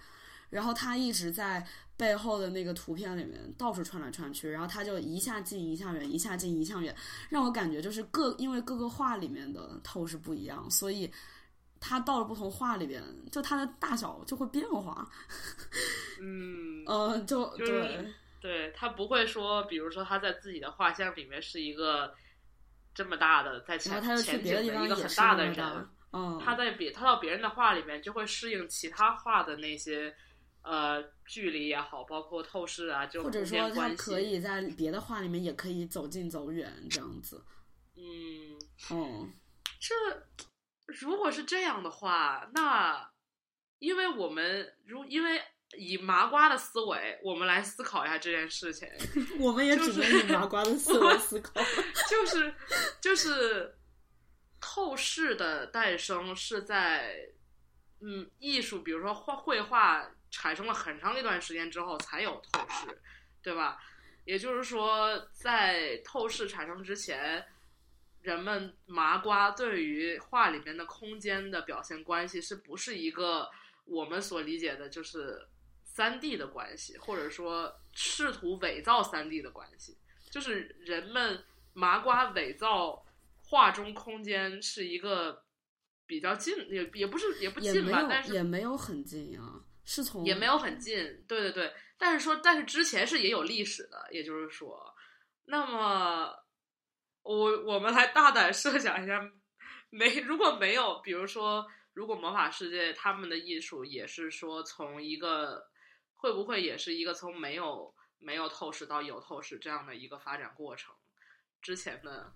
[0.50, 6.94] 然后他一直在背后的那个图片里面到处穿来穿去，然后他就一下近一下远，一下近一下远，
[7.28, 11.10] 让我感觉就是各因为各个画里面的透视不一样，所以
[11.78, 15.08] 他到了不同画里边，就它的大小就会变化。
[16.20, 22.12] 嗯， 呃，就对，对他不会说，比如说他在自己的画像里面是一个
[22.94, 25.88] 这么大的，在前前景的一个很大的人。
[26.12, 30.12] 嗯，他在别他到别人的画里面就会适应其他画的那些
[30.62, 33.88] 呃距离也好，包括透视啊，就或者说他。
[33.94, 37.44] 可以在别的画里面也可以走近走远这样子。
[37.96, 38.58] 嗯，
[38.96, 39.28] 哦，
[39.78, 39.94] 这
[40.86, 43.10] 如果是这样的话，那
[43.78, 45.40] 因为我们如因为
[45.78, 48.88] 以麻瓜的思维，我们来思考一下这件事情，
[49.38, 51.60] 我们也只能以麻瓜的思维思考。
[52.10, 52.54] 就是
[53.00, 53.78] 就是
[54.60, 57.14] 透视的诞生是在
[58.00, 63.00] 嗯艺术，比如说画绘画产生了很长一段时间之后才有透视，
[63.42, 63.78] 对吧？
[64.24, 67.44] 也就是说，在透视产生之前，
[68.20, 73.50] 人们麻瓜对于画里面的空间的表现关系，是不是一个
[73.86, 75.48] 我们所理解的，就是
[75.84, 79.96] 三 D 的关系，或者说试图伪造三 D 的关系？
[80.30, 83.04] 就是人们麻瓜伪造
[83.42, 85.42] 画中空间是一个
[86.06, 91.72] 比较近，也也不是也不近吧，但是也没有很近啊，是从也没有很近，对对对。
[91.96, 94.94] 但是说，但是之前是也有历史的，也就是说，
[95.44, 96.34] 那么
[97.22, 99.20] 我我们来大胆设想一下，
[99.90, 105.68] 没如果没有，比如说，如果魔法世界他们的艺术也是说从一个
[106.14, 110.94] 会不会也是一个从没有没有透视到有透视这样的一个发展过程？
[111.60, 112.32] 之前的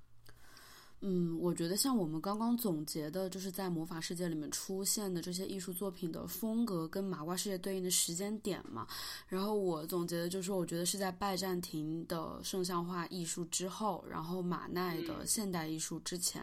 [1.06, 8.86] 嗯，我觉得像我们刚刚总结的，就是在魔法世界里面出现的这些艺术作品的风格跟麻瓜世界对应的时间点嘛。
[9.28, 16.42] 然后我总结的就是说，我觉得是在拜占庭的圣像画艺术之后，然后马奈的嗯现代艺术之前。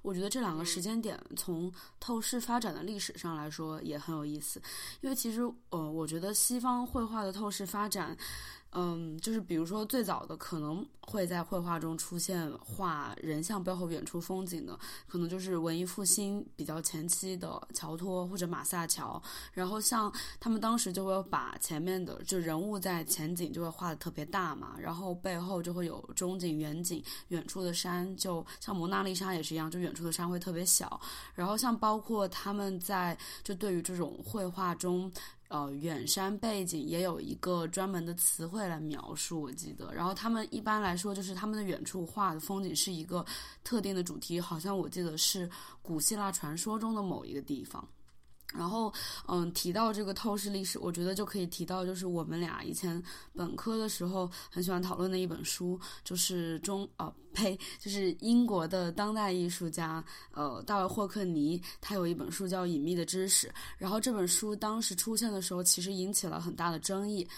[0.00, 4.58] 我觉得这两个时间点从透视发展的历史上来说也很有意思，
[5.02, 8.16] 因为其实呃，我觉得西方绘画的透视发展。
[8.72, 19.20] 嗯，就是比如说最早的可能会在绘画中出现画人像背后远处风景的，可能就是文艺复兴比较前期的乔托或者马萨乔。
[19.52, 31.00] 然后像他们当时就会把前面的就人物在前景就会画的特别大嘛，然后背后就会有中景、远景，远处的山就像蒙娜丽莎也是一样，就远处的山会特别小。
[31.34, 35.10] 然后像包括他们在就对于这种绘画中。
[35.48, 39.92] 呃，远山背景也有一个专门的词汇来描述，我记得。
[39.94, 43.24] 然后他们一般来说，就是他们的远处画的风景是一个
[43.64, 45.48] 特定的主题，好像我记得是
[45.80, 47.86] 古希腊传说中的某一个地方。
[48.54, 48.92] 然后，
[49.26, 53.02] 嗯，提到这个透视历史，我觉得就可以提到，就是我们俩以前
[53.34, 67.28] 本科的时候很喜欢讨论的一本书，就是中呃呸，就是英国的当代艺术家呃大卫霍克尼，他有一本书叫《隐秘的知识》，然后这本书当时出现的时候，其实引起了很大的争议。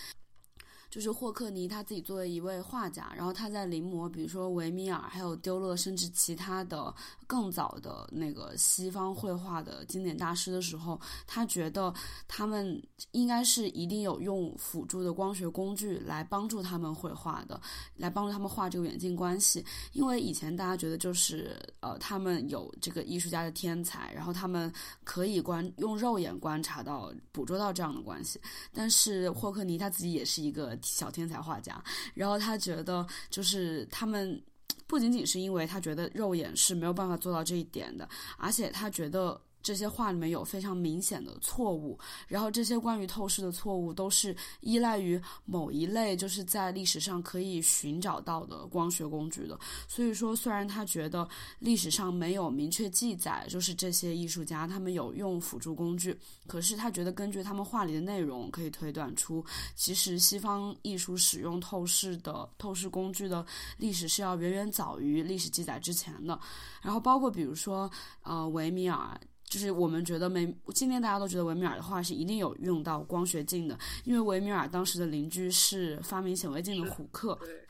[0.91, 6.93] 就是霍克尼他自己作为一位画家，然后他在临摹，比如说维米尔、还有丢勒，甚至其他的
[7.29, 11.95] 更早的那个西方绘画的经典大师的时候，他觉得
[12.27, 17.61] 他们应该是一定有用辅助的光学工具来帮助他们绘画的，
[17.95, 19.65] 来帮助他们画这个远近关系。
[19.93, 24.73] 因为以前大家觉得就是呃，他们有这个艺术家的天才，然后他们
[25.05, 28.41] 可以观用肉眼观察到、捕捉到这样的关系。
[28.73, 31.83] 但是霍克尼他自己也是一个小天才画家，
[32.15, 34.43] 然后他觉得就是他们
[34.87, 39.41] 不仅仅是因为他觉得肉眼是没有办法做到这一点的，而且他觉得。
[39.63, 49.59] 这些画里面有非常明显的错误，然后这些关于透视的错误都是依赖于某一类就是在历史上可以寻找到的光学工具的。
[49.87, 59.45] 所以说，虽然他觉得历史上没有明确记载，就是这些艺术家他们有用辅助工具，可是他觉得根据他们画里的内容可以推断出，
[59.75, 63.45] 其实西方艺术使用透视的透视工具的
[63.77, 66.39] 历史是要远远早于历史记载之前的。
[66.81, 67.91] 然后包括比如说，
[68.23, 69.21] 呃，维米尔。
[69.51, 77.67] 就是我们觉得维，今天大家都觉得维米尔的画是一定有用到光学镜的，因为维米尔当时的邻居是发明显微镜的虎克，对，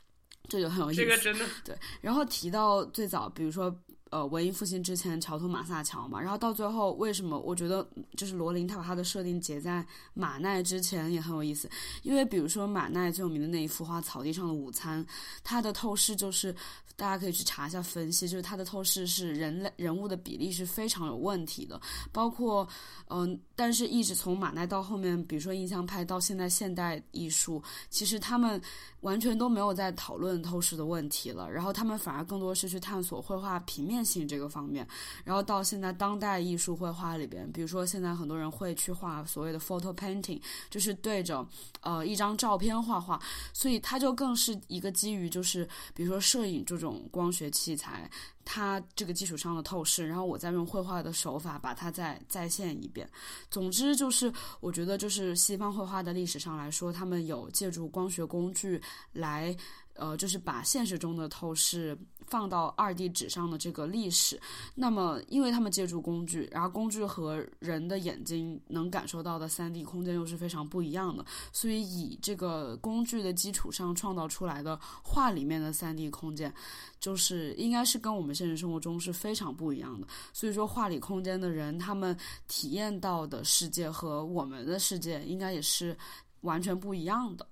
[0.47, 1.01] 这就很有意思。
[1.01, 1.75] 这个真的对。
[1.99, 3.75] 然后提到最早，比如说
[4.11, 7.83] 呃文艺复兴之前乔托马萨乔嘛，然后到最后为什么我觉得
[8.15, 11.67] 就是罗琳他把他的设定结在马奈之前也很有意思，
[12.03, 15.03] 因为比如说马奈最有名的那一幅画《草地上的午餐》，
[15.43, 16.55] 它的透视就是。
[16.95, 21.79] 大家可以去查一下分析，就是他的透视是人类人物的比例是非常有问题的，
[22.11, 22.67] 包括
[23.07, 28.61] 嗯、但是一直从马奈到后面，比如说印象派到现在现代艺术，其实他们
[29.01, 34.87] 完全都没有在讨论透视的问题了，然后他们反而更多是去探索绘画平面性这个方面，
[35.23, 41.45] 然后到现在当代艺术绘画里边，比如说现在很多人会去画所谓的 photo painting，就是对着
[41.81, 43.19] 呃一张照片画画，
[43.53, 48.09] 所以它就更是一个基于就是比如说摄影这种光学器材。
[48.45, 53.09] 它这个基础上的透视，然后我再用绘画的手法把它再再现一遍。
[53.49, 58.81] 总之就是，我觉得就是西方绘画的历史上来说，他们有借助光学工具
[59.13, 59.55] 来。
[60.01, 61.95] 呃，就是把现实中的透视
[62.25, 64.41] 放到二 D 纸上的这个历史。
[64.73, 71.23] 那么，因为他们借助工具，然后工具和人的眼睛能感受到的三 D 空间又是非常不一样的，
[71.53, 76.51] 所以以这个工具的基础上创造出来的画里面的三 D 空间，
[76.99, 80.07] 就是应该是跟我们现实生活中是非常不一样的。
[80.33, 85.95] 所以说，画里空间的人他们体验到的世界和我们的世界应该也是
[86.41, 87.45] 完全不一样的。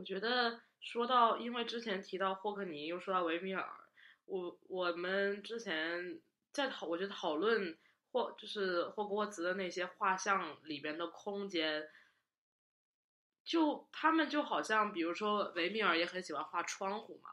[0.00, 3.68] 我觉得说到，因为之前提到霍克尼，又说到维米尔，
[4.24, 6.18] 我我们之前
[6.52, 7.76] 在讨，我觉得讨论
[8.10, 11.86] 霍就是霍格沃茨的那些画像里边的空间，
[13.44, 17.28] 就他们就好像，比如说维米尔也很喜欢画窗户嘛，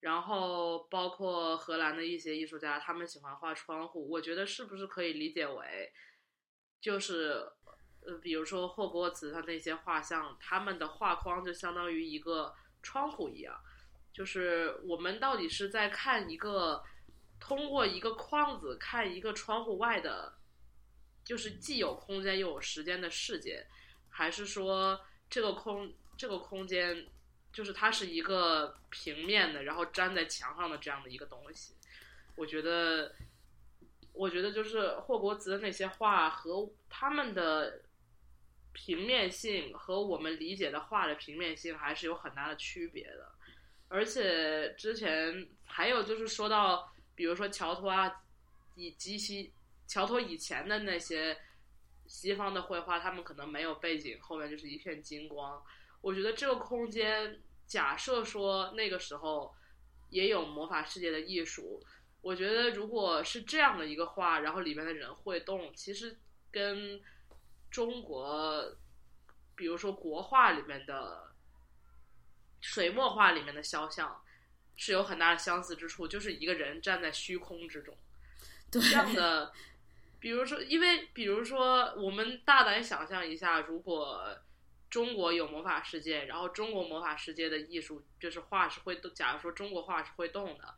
[0.00, 5.90] 然后包括荷兰的一些艺术家，他们喜欢画窗户，我觉得是不是可以理解为，
[6.82, 7.50] 就是。
[8.06, 13.58] 呃，比如说霍格沃茨他那些画像，他们的画框就相当于一个窗户一样，
[14.12, 16.84] 就是我们到底是在看一个
[17.40, 20.34] 通过一个框子看一个窗户外的，
[21.24, 23.66] 就是既有空间又有时间的世界，
[24.10, 25.00] 还是说
[25.30, 27.06] 这个空这个空间
[27.54, 31.74] 就是它是一个平面的，然后粘在墙上的这样的一个东西？
[32.36, 33.14] 我觉得，
[34.12, 37.80] 我觉得就是霍格沃茨的那些画和他们的。
[38.74, 43.32] 平面性和我们理解的画的平面性还是有很大的区别的，
[43.86, 48.20] 而且之前还有就是说到，比如说乔托啊，
[48.74, 49.52] 以及其
[49.86, 51.38] 乔托以前的那些
[52.08, 55.62] 西方的绘画，他们可能没有背景，后面就是一片金光。
[56.00, 59.54] 我觉得这个空间，假设说那个时候
[60.10, 61.80] 也有魔法世界的艺术，
[62.22, 66.18] 我觉得如果是这样的一个画，然后里面的人会动，其实
[66.50, 67.00] 跟。
[67.74, 68.76] 中国，
[69.56, 71.34] 比如说国画里面的
[72.60, 74.22] 水墨画里面的肖像，
[74.76, 77.92] 是有很大的相似之处，就是一个人站在虚空之中。
[78.70, 79.52] 这样的，
[80.20, 84.24] 比如说，因为比如说，我们大胆想象一下，如果
[84.88, 90.76] 中国有魔法世界，然后中国魔法世界的艺术就是画是会动，假如说中国画是会动的，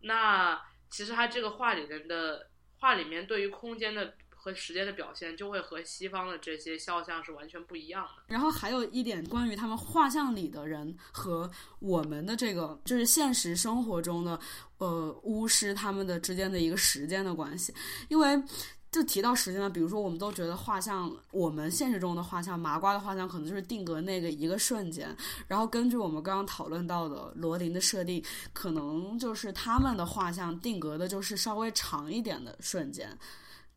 [0.00, 4.16] 那其实它这个画里面的画里面对于空间的。
[4.42, 8.24] 和时间的表现就会和西方的这些肖像是完全不一样的。
[8.26, 14.38] 然后还有一点关于他们画像里的人和我们的这个就是现实生活中的
[14.78, 17.72] 呃巫师他们的之间的一个时间的关系，
[18.08, 18.42] 因为
[18.90, 25.16] 就提到时间呢，比如说我们都觉得画像，我们现实中的画像，麻瓜的画像可能就是定格那个一个瞬间，
[25.46, 28.22] 然后根据我们刚刚讨论到的罗琳的设定，
[28.52, 33.16] 可能就是他们的画像定格的就是稍微长一点的瞬间。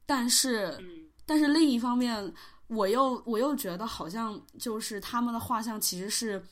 [0.06, 0.78] 但是，
[1.26, 2.34] 但是另一方面，
[2.68, 6.44] 我又我又觉得好像就是他们的画像其实是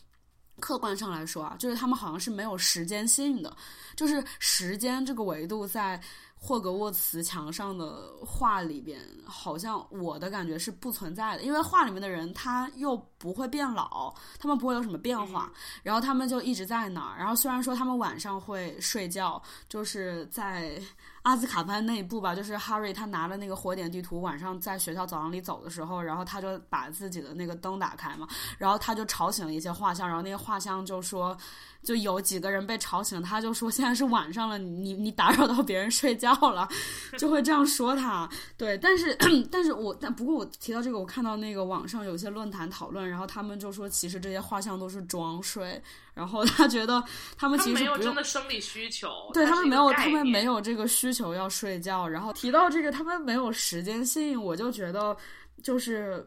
[0.59, 3.55] 客观上来说啊，就是他们好像是没有时间性的，
[3.95, 6.01] 就是时间这个维度在
[6.35, 15.51] 霍格沃茨墙上的画里边，好像我的感觉是不存在的，因为画里面的人他又不会变老，他们不会有什么变化，
[15.83, 20.81] 然后他们就一直在那儿，然后虽然说他们晚上会睡觉，就是在。
[21.23, 31.35] 阿兹卡班那一部吧，就是 Harry 他拿了那个火点地图，晚上在学校走廊里走的时候，然后他就把自己的那个灯打开嘛，然后他就吵醒了一些画像，然后那些画像就说，
[31.81, 36.67] 就有几个人被吵醒，他就说现在是晚上了，你你打扰到别人睡觉了，
[37.17, 38.29] 就会这样说他。
[38.57, 39.17] 对，但是
[39.49, 45.81] 但是我但不过我提到这个，我看到那个网上有些论坛讨论，然后他们就说其实这些画像都是装睡。
[46.13, 47.03] 然后他觉得
[47.35, 52.07] 他们其实没有真的生理需求，对他们没有，他们没有这个需求要睡觉。
[52.07, 55.17] 然后提到这个，他们没有时间性，我就觉得
[55.63, 56.23] 就是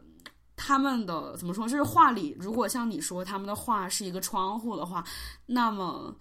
[0.57, 1.65] 他们的怎么说？
[1.69, 5.01] 就是画里，如果像你说他们的画是一个窗户的话，
[5.45, 6.13] 那么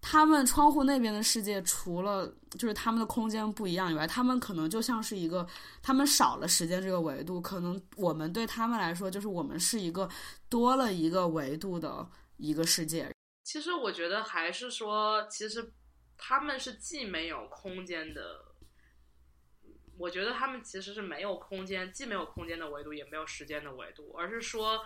[0.00, 2.26] 他们窗户那边的世界，除了
[2.58, 5.46] 就是他们的空间不一样以外，他们可能就像是一个，
[5.80, 10.08] 他们少了时间这个维度，可能我们对他们来说，就是我们是一个
[10.48, 12.04] 多了一个维度的。
[12.38, 13.10] 一个世界，
[13.42, 15.72] 其实我觉得还是说，其实
[16.16, 18.44] 他们是既没有空间的，
[19.98, 24.84] 我觉得他们其实是没有空间，既没有空间的维度，也没有时间的维度，而是说，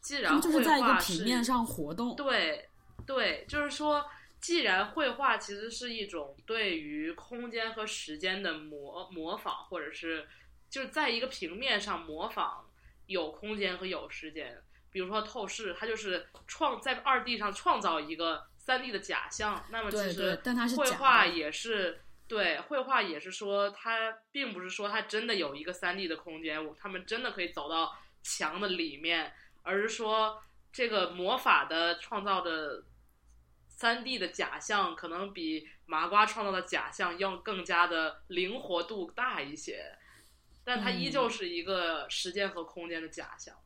[0.00, 2.68] 既然就是在一个平面上活动，对
[3.06, 4.04] 对，就是说，
[4.40, 10.28] 既然绘画其实是一种对于空间和时间的模模仿，或者是
[10.70, 12.64] 就是在一个平面上模仿
[13.06, 14.62] 有空间和有时间，
[14.96, 19.62] 比如说透视，它就是创在二 D 上创造一个三 D 的假象。
[19.68, 29.30] 那么其实但它是绘画也是对绘画也是说，它并不是说它真的有一个三 D 的空间，我他们真的可以走到墙的里面，
[29.64, 30.42] 而是说
[30.72, 32.82] 这个魔法的创造的
[33.68, 39.94] 三 D 的假象，可能比麻瓜创造的假象要更加的灵活度大一些，
[40.64, 43.54] 但它依旧是一个时间和空间的假象。
[43.54, 43.65] 嗯，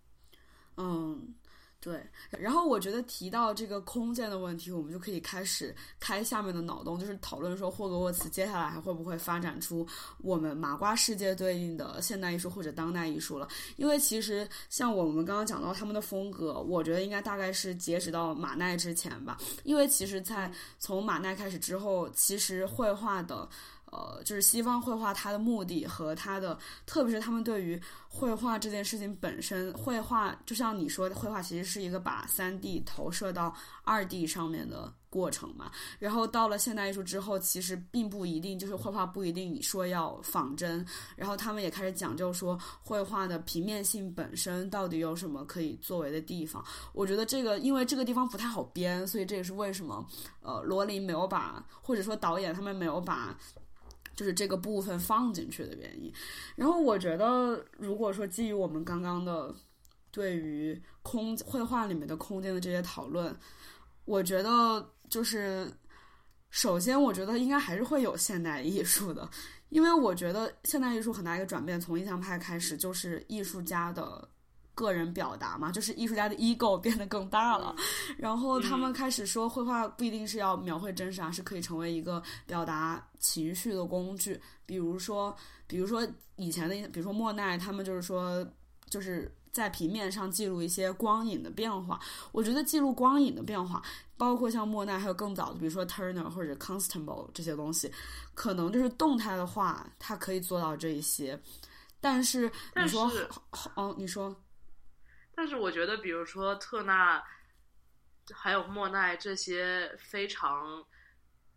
[0.76, 1.34] 嗯
[1.80, 1.98] 对。
[2.30, 9.86] 然后我觉得提到这个空间的问题，我们就可以开始开下面的脑洞，就是讨论说霍格沃茨接下来还会不会发展出
[10.18, 13.48] 我们麻瓜世界对应的现代艺术或者当代艺术了。
[13.76, 19.38] 因为其实像我们刚刚讲到他们的风格，我觉得应该大概是截止到马奈之前吧。
[19.64, 23.48] 因为其实，在从马奈开始之后，其实绘画的。
[23.90, 35.70] 呃，就是西方绘画它的目的和它的，特别是他们对于绘画这件事情本身，绘画就像你说的，绘画其实是一个把三 D 投射到二 D 上面的过程嘛。
[35.98, 40.84] 然后到了现代艺术之后，其实并不一定就是绘画不一定你说要仿真，
[41.16, 46.64] 然后他们也开始讲究说绘画的平面性本身到底有什么可以作为的地方。
[46.92, 50.06] 我觉得这个因为这个地方不太好编，所以这也是为什么
[50.42, 53.36] 呃罗琳没有把或者说导演他们没有把。
[54.20, 56.12] 就是这个部分放进去的原因。
[56.54, 59.54] 然后我觉得，如果说基于我们刚刚的
[60.10, 63.34] 对于空绘画里面的空间的这些讨论，
[64.04, 65.72] 我觉得就是
[66.50, 69.26] 首先，我觉得应该还是会有现代艺术的，
[69.70, 74.28] 因为我觉得现代艺术很大一个转变，从印象派开始就是艺术家的。
[74.80, 77.76] 个人表达嘛，就是艺术家的 ego 变得更大了，
[78.16, 84.40] 然后他们开始说，绘画不一定是要描绘真实啊，是可以成为一个表达情绪的工具。
[84.64, 86.06] 比如说，比如说
[86.36, 88.46] 以前的，比如说莫奈，他们就是说，
[88.88, 92.00] 就是在平面上记录一些光影的变化。
[92.32, 93.82] 我觉得记录光影的变化，
[94.16, 97.92] 包括像莫奈还有更早的，比如说 Turner 或者 Constable 这些东西，
[98.32, 101.38] 可能就是动态的画，它可以做到这一些。
[102.00, 103.12] 但是你说，
[103.74, 104.34] 哦，你说。
[105.40, 107.24] 但是我觉得，比如说特纳，
[108.30, 110.84] 还有莫奈这些非常，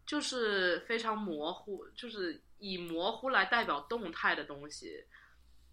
[0.06, 5.04] 就是非常模糊，就是以模糊来代表动态的东西。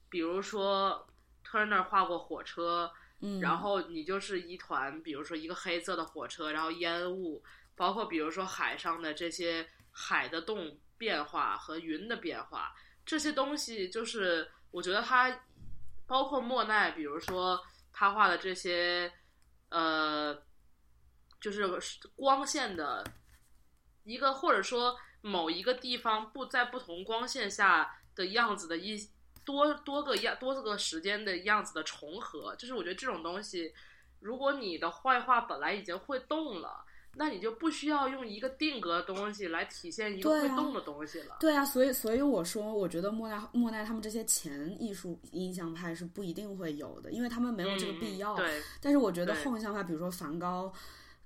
[0.08, 1.06] 比如说
[1.46, 7.44] ，Turner 画过火车，嗯，然后你就是一团，比如说一个黑色的火车，然后烟雾，
[7.76, 12.74] 包括比如说海上的这些海的动变化和云的变化，
[13.06, 15.44] 这些东西就是我觉得它，
[16.08, 17.64] 包括莫奈，比如说。
[17.92, 19.12] 他画的这些，
[19.68, 20.36] 呃，
[21.40, 21.68] 就是
[22.16, 23.04] 光线的
[24.04, 29.08] 一个，或者说某一个地方不在不同光线下的样子的一
[29.44, 33.74] 多多个样多个时间的样子的重合，就是我觉得这种东西，
[34.20, 36.84] 如果你的坏画本来已经会动了。
[37.16, 41.36] 那你就不需要用一个定格的东西来体现一个会动的东西了。
[41.40, 48.36] 对啊，所以所以我说，我觉得莫奈莫奈他们这些前艺术印象派是不一定会有的，因为他们没有这个必要。
[48.36, 48.62] 对。
[48.80, 50.72] 但是我觉得后印象派，比如说梵高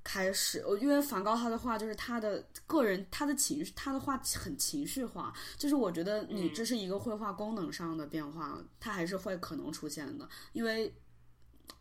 [0.02, 10.94] 开始，因为梵高他的画就是他的个人他的情绪，他的画很情绪化，就是我觉得你这是一个绘画功能上的变化，它还是会可能出现的，因为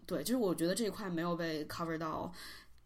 [0.06, 2.30] 对，就是我觉得这一块没有被 cover 到。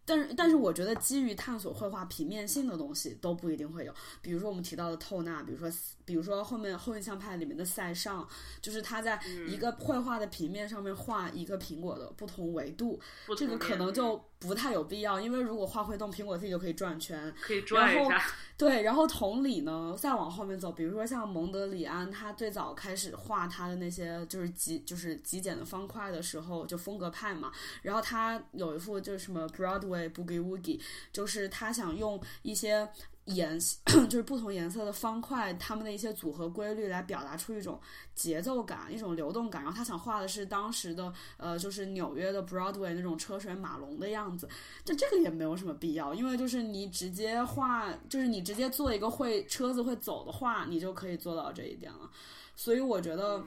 [0.08, 3.93] 但是，但是我觉得基于探索绘画平面性的东西都不一定会有。
[4.22, 5.70] 比如说我们提到的透纳，比如说，
[6.05, 8.26] 比如说后面后印象派里面的塞尚，
[8.62, 12.97] 就是他在一个绘画的平面上面画一个苹果的不同维度，
[13.38, 18.22] 这个可能就不太有必要，因为如果画会动，苹果自己就可以转圈，可以转一下。
[18.58, 27.52] 对，然后同理呢，再往后面走，比如说像蒙德里安，他最早开始画他的那些就是极就是极简的方块的时候，就风格派嘛。
[27.82, 30.80] 然后他有一幅就是什么 Broadway Boogie Woogie，
[31.12, 32.88] 就是他想用一些。
[33.28, 33.58] 颜
[34.10, 37.80] 就是不同颜色的方块，它们的一些组合规律来表达出一种
[38.16, 39.62] 节奏感、一种流动感。
[39.62, 44.48] 然后他想画的是当时的呃，就是纽约的 Broadway 那种车水马龙的样子。
[44.84, 52.10] 就这个也没有什么必要，因为就是你直接画，就是你直接做一个会车子会走的画，你就可以做到这一点了。
[52.56, 53.44] 所以我觉得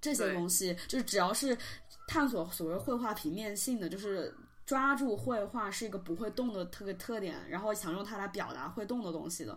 [0.00, 1.56] 这些东西，就是只要是
[2.08, 4.34] 探索所谓绘画平面性的，就是。
[4.66, 9.56] 抓住绘画是一个不会动的特个特点，然后想用它来表达会动的东西的。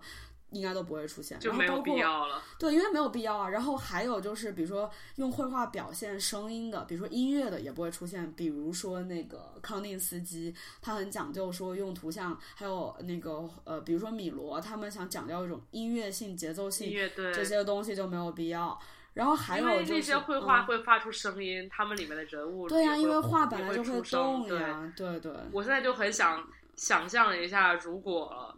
[0.51, 2.41] 应该都不会出现，就没有必要了。
[2.57, 3.47] 对，因为没有必要啊。
[3.47, 8.33] 然后还有就是，比如说用绘画表现声音的，比如说音乐的，也不会出现。
[8.33, 10.51] 比如说那个康定斯基，
[10.81, 18.75] 他很讲究说用图像，还有那个呃，比如说米罗，他们想讲究一种音乐性、节奏性，这些东西就没有必要。
[19.19, 25.31] 然后还有那些绘画会发出声音，他们里面的人物对呀，因为画本来就会动呀，对对。
[25.51, 28.55] 我现在就很想想象一下，如果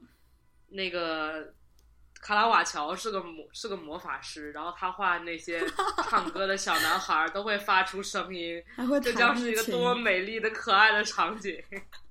[0.70, 1.54] 那个。
[2.24, 5.60] 卡拉瓦乔是个魔是个魔法师，然后他画那些
[6.08, 8.64] 唱歌的小男孩都会发出声音，
[9.02, 11.60] 这将是一个多么美丽的可爱的场景。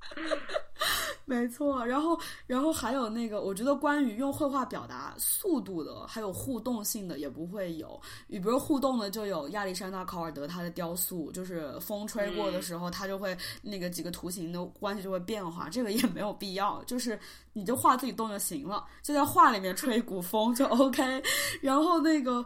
[1.24, 8.00] 没错，然后，然后还有那个，我觉得关于用绘画表达速度的，还有互动性的，也不会有。
[8.26, 17.16] 你比如互动的，就有亚历山大考尔德他的雕塑，就是风吹过的时候，他就会那个几个图形的关系就会变化，这个也没有必要，就是
[17.52, 21.22] 你就画自己动就行了，就在画里面吹一股风就 OK。
[21.60, 22.44] 然后那个。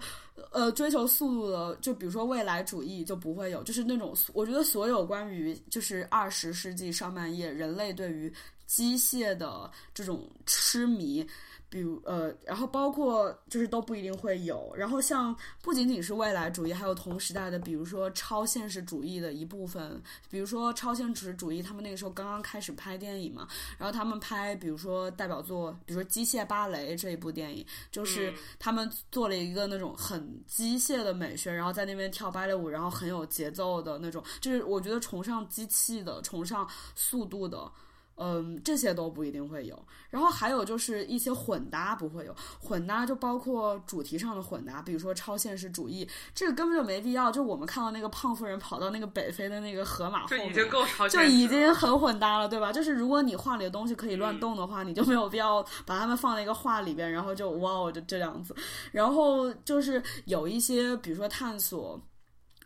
[0.50, 8.32] 呃，追求速度的，就比如说未来主义就不会有，就是那种我觉得所有关于就是二十世纪上半叶人类对于
[8.66, 11.26] 机械的这种痴迷。
[11.74, 20.00] 比如呃，然后包括就是都不一定会有，然后像不仅仅是未来主义，还有同时代的，比如说超现实主义的一部分，
[20.30, 37.68] 比如说超现实主义，他们那个时候刚刚开始拍电影嘛，然后他们拍，比如说代表作，比如说《机械芭蕾》这一部电影，就是他们做了一个那种很机械的美学，然后在那边跳芭蕾舞，然后很有节奏的那种，就是我觉得崇尚机器的，崇尚速度的。
[38.16, 39.80] 嗯，这些都不一定会有。
[40.08, 47.32] 然后还有就是一些混搭不会有，混搭就包括主题上的混搭，比如说超现实主义，这个根本就没必要。
[47.32, 52.72] 就我们看到那个胖夫人跑到那个北非的那个河马后面，就已经够超就已经很混搭了，对吧？
[52.72, 58.54] 就是如果你画里的东西可以乱动的话，你就没有必要把它们放在一个画里边，然后就哇，哦，就这样子。
[58.92, 62.00] 然后就是有一些，比如说探索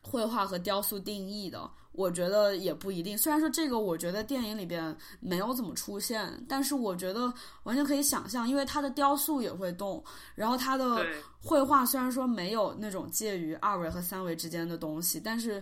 [0.03, 1.71] 绘画和雕塑定义的。
[1.99, 7.33] 我觉得也不一定，虽然说这个我觉得电影里边没有怎么出现，但是我觉得
[7.65, 10.01] 完全可以想象，因为它的雕塑也会动，
[10.37, 11.05] 然后它的
[11.43, 15.61] 绘画虽然说没有那种介于二维和三维之间的东西，但是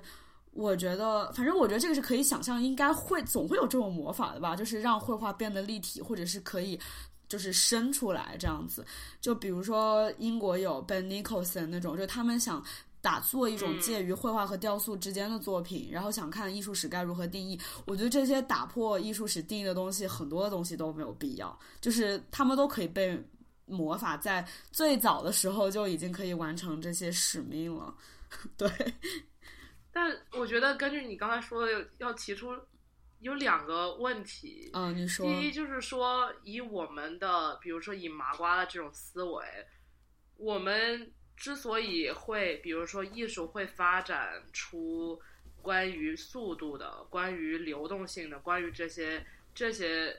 [0.53, 6.79] 我觉得，反正我觉得这个是可以想象，应该会总会有这种魔法的吧，就是让绘画变得立体，或者是可以
[7.29, 8.85] 就是伸出来这样子。
[9.23, 12.63] 就比如说英国有 Ben Nicholson 那种，就他们想。
[13.07, 17.57] 打做一种介于绘画和雕塑之间的作品，然后想看艺术史该如何定义。
[17.87, 23.17] 我觉得这些打破艺术史定义的东西，很多的东西都没有必要，就是他们都可以被
[23.65, 27.95] 魔法在最早的时候就已经可以完成这些使命了。
[28.59, 28.69] 对，
[29.93, 32.59] 但我觉得根据你刚才说的，要提出
[33.21, 34.69] 有两个问题。
[34.73, 39.45] 嗯，你说，第一就是说，以我们的，比如说以麻瓜的这种思维，
[40.39, 41.13] 我们。
[41.37, 45.21] 之所以会，比如说艺术会发展出
[45.61, 49.25] 关于速度的、关于流动性的、关于这些、
[49.55, 50.17] 这些、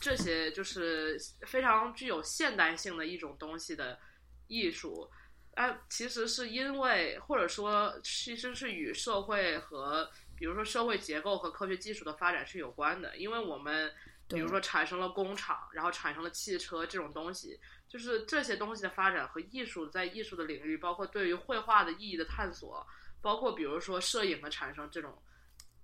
[0.00, 3.98] 这些，就是非常具有现代性的一种东西的
[4.46, 5.10] 艺术，
[5.54, 13.92] 啊，其实是因为，或者说其实是与社会和，比如说社会结构和科学技术的发展是有关的，因为我们，
[14.30, 17.60] 比如说产生了工厂，然后产生了汽车这种东西。
[17.88, 22.86] 就是这些东西的发展和艺术在艺术的领域，包括对于绘画的意义的探索，
[23.20, 25.20] 包括比如说摄影的产生，这种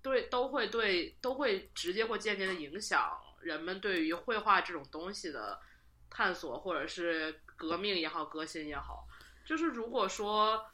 [0.02, 5.60] 对都会对都会直接或间接的影响人们对于绘画这种东西的
[6.08, 9.04] 探索，或者是革命也好，革新也好。
[9.44, 10.64] 就是如果说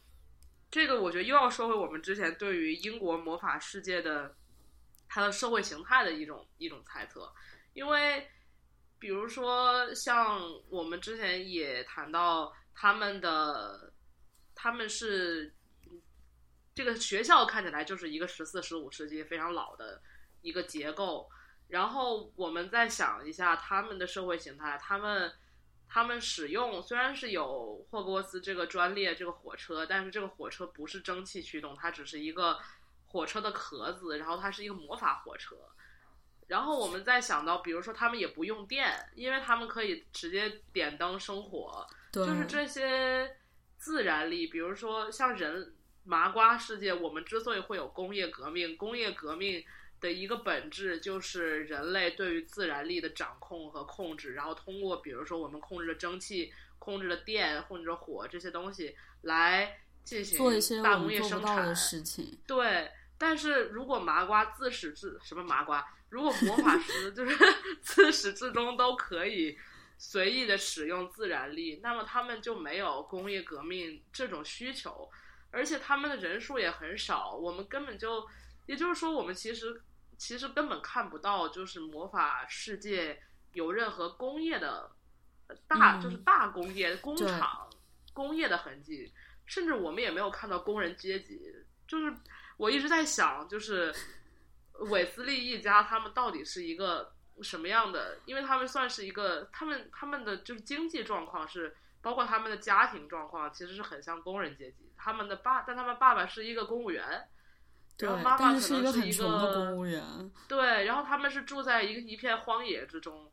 [0.70, 4.36] 这个，我觉得又要说回我们之前对于英国魔法世界的
[5.08, 7.32] 它的社会形态的一种一种猜测，
[7.74, 8.28] 因为。
[8.98, 13.92] 比如说，像我们之前也谈到，他们的
[14.54, 15.52] 他们是
[16.72, 20.00] 这个学校看起来就是一个十四、十五世纪非常老的
[20.40, 21.28] 一个结构。
[21.66, 25.32] 然后我们再想一下他们的社会形态，他们
[25.88, 32.56] 他们使用虽然是有霍格沃兹这个专列这个火车，但是这个火车不是蒸汽驱动，它只是一个
[33.04, 35.56] 火车的壳子，然后它是一个魔法火车。
[36.52, 43.38] 然后我们再想到，比如说他们也不用电，因为他们可以直接点灯生火，就是这些
[43.78, 44.48] 自然力。
[44.48, 45.74] 比如说像人
[46.04, 49.64] 麻瓜世界，我们之所以会有工业革命，工业革命
[49.98, 62.38] 的一个本质就是人类对于自然力的掌控和控制，然后通过比如说我们控制了蒸汽、控制了电、控制了火这些东西来进行做一些大工业生产的事情。
[62.46, 62.90] 对。
[63.22, 67.36] 但是如果麻瓜自始至什么麻瓜，如果魔法师 就是
[67.80, 69.56] 自始至终都可以
[69.96, 75.08] 随意的使用自然力，那么他们就没有工业革命这种需求，
[75.52, 78.28] 而且他们的人数也很少，我们根本就，
[78.66, 79.80] 也就是说，我们其实
[80.18, 84.90] 其实根本看不到，就是魔法世界有任何工业的
[85.68, 87.70] 大，就是大工业工厂
[88.12, 89.12] 工业的痕迹。
[89.46, 91.40] 甚至我们也没有看到工人阶级，
[91.86, 92.12] 就是
[92.62, 93.92] 我一直在想，就是
[94.90, 98.16] 韦斯利一家他们到底是一个什么样的？
[98.24, 104.92] 因为他们算是一个，他们他们的就是经济状况是，包括他们的家庭状况，其实是很像工人阶级。
[104.96, 107.28] 他们的爸，但他们爸爸是一个公务员，
[107.98, 110.30] 对，然后妈妈可是一能是一个很穷的公务员。
[110.46, 113.32] 对，然后他们是住在一个一片荒野之中，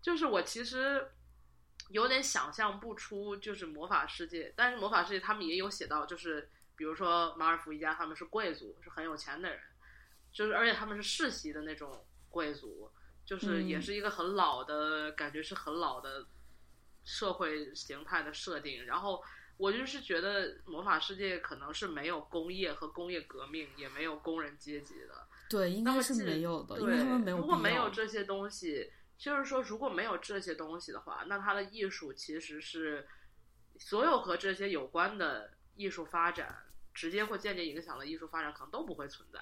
[0.00, 1.10] 就是我其实。
[1.90, 9.60] 有点想象不出，就是魔法世界，但是魔法世界他们也有写到，就是比如说马尔福一家，他们是贵族，是很有钱的人，
[10.32, 12.90] 就是而且他们是世袭的那种贵族，
[13.24, 16.26] 就是也是一个很老的感觉，是很老的
[17.04, 18.84] 社会形态的设定。
[18.84, 19.22] 然后
[19.56, 25.26] 我就是觉得魔法世界可能是没有工业和工业革命，也没有工人阶级的。
[25.48, 27.36] 对，应该是没有的，因为他们没有。
[27.36, 28.92] 如果没有这些东西。
[29.16, 33.06] 就是说，如果没有这些东西的话，那它的艺术其实是
[33.78, 36.54] 所有和这些有关的艺术发展
[36.92, 39.40] 直接或间接影响了艺术发展，可能都不会存在。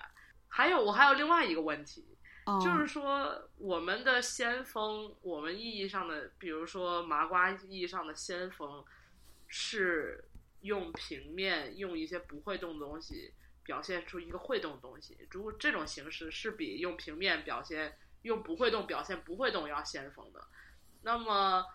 [0.49, 2.17] 还有，我还有另外一个问题，
[2.63, 8.85] 就是说，我们的先锋，我们意义上的，比如说麻瓜意义上的先锋，
[9.49, 10.25] 是
[10.61, 13.33] 用平面，用一些不会动的东西
[13.65, 15.27] 表现出一个会动的东西。
[15.31, 17.99] 如果这种形式是比用平面表现。
[18.23, 20.47] 用不会动表现不会动要先锋的，
[21.03, 21.67] 那么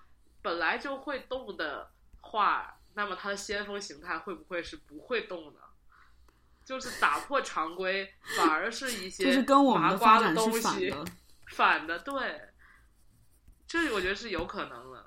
[0.41, 1.91] 本来就会动的
[2.21, 5.59] 话，那么它的先锋形态会不会是不会动的？
[6.65, 11.05] 就是打破常规，反而是一些就是跟我们的发展是反的，
[11.51, 12.49] 反的对，
[13.67, 15.05] 这我觉得是有可能的。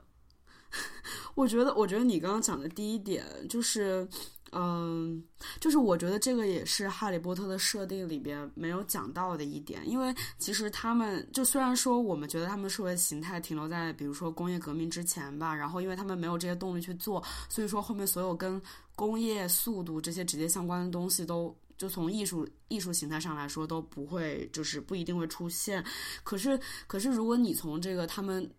[1.35, 4.09] 我觉得，我觉得你刚刚讲的第一点就是。
[4.53, 5.23] 嗯，
[5.61, 18.61] 就是我觉得这个也是《哈利波特》的设定里边没有讲到的一点，因为其实他们就虽然说我们觉得他们社会形态停留在比如说工业革命之前吧，然后因为他们没有这些动力去做，所以说后面所有跟
[18.97, 25.85] 工业速度这些直接相关的东西都就从艺术艺术形态上来说都不会就是不一定会出现。
[26.25, 28.51] 可是可是如果你从这个他们。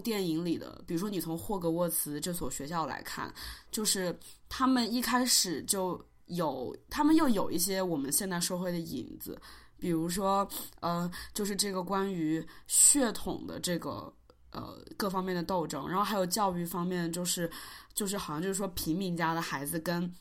[0.00, 3.32] 电影里的，比如说你从霍格沃茨这所学校来看，
[3.70, 4.18] 就是
[4.48, 9.40] 他们一开始就有，他们又有一些我们现代社会的影子，
[9.78, 10.48] 比如说，
[10.80, 14.12] 呃，就是这个关于血统的这个
[14.50, 17.50] 呃各方面的斗争，然后还有教育方面，就是
[17.94, 20.12] 就是好像就是说平民家的孩子跟。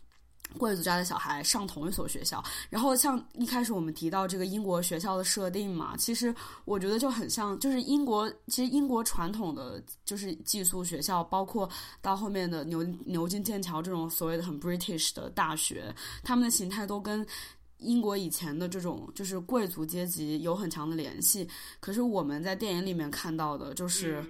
[0.58, 6.34] 贵族家的小孩上同一所学校，然后像一开始我们提到这个英国学校的设定嘛，其实
[6.66, 11.70] 我觉得就很像，就是英国其实英国传统的就是寄宿学校，包括
[12.02, 15.94] 到后面的牛牛津、剑桥这种所谓的很 British 的大学，
[16.24, 17.26] 他们的形态都跟
[17.78, 21.48] 英国以前的这种就是贵族阶级有很强的联系。
[21.80, 24.24] 可是我们在电影里面看到的就是。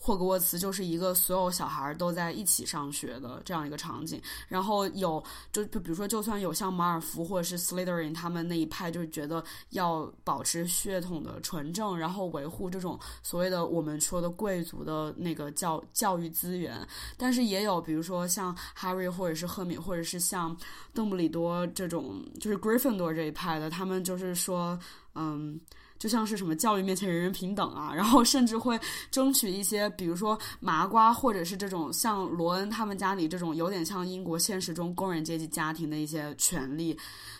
[0.00, 5.22] 霍格沃茨就是一个所有小孩都在一起上学的这样一个场景，然后有
[5.52, 16.86] 就就比如说，就算有像马尔福或者是斯莱特林他们那一派，就是觉得要保持血统的纯正，然后维护这种所谓的我们说的贵族的那个教教育资源，
[17.16, 20.56] 但是也有比如说像 Harry 或者是赫敏或者是像
[20.94, 24.78] 邓布利多这种就是 Gryffindor 这一派的，他们就是说，
[25.16, 25.60] 嗯。
[25.98, 28.78] 就像是什么教育面前人人平等啊，然后甚至会
[29.10, 36.96] 争取一些，比如说麻瓜或者是这种像罗恩他们家里这种有点像英国现实中工人阶级家庭的一些权利，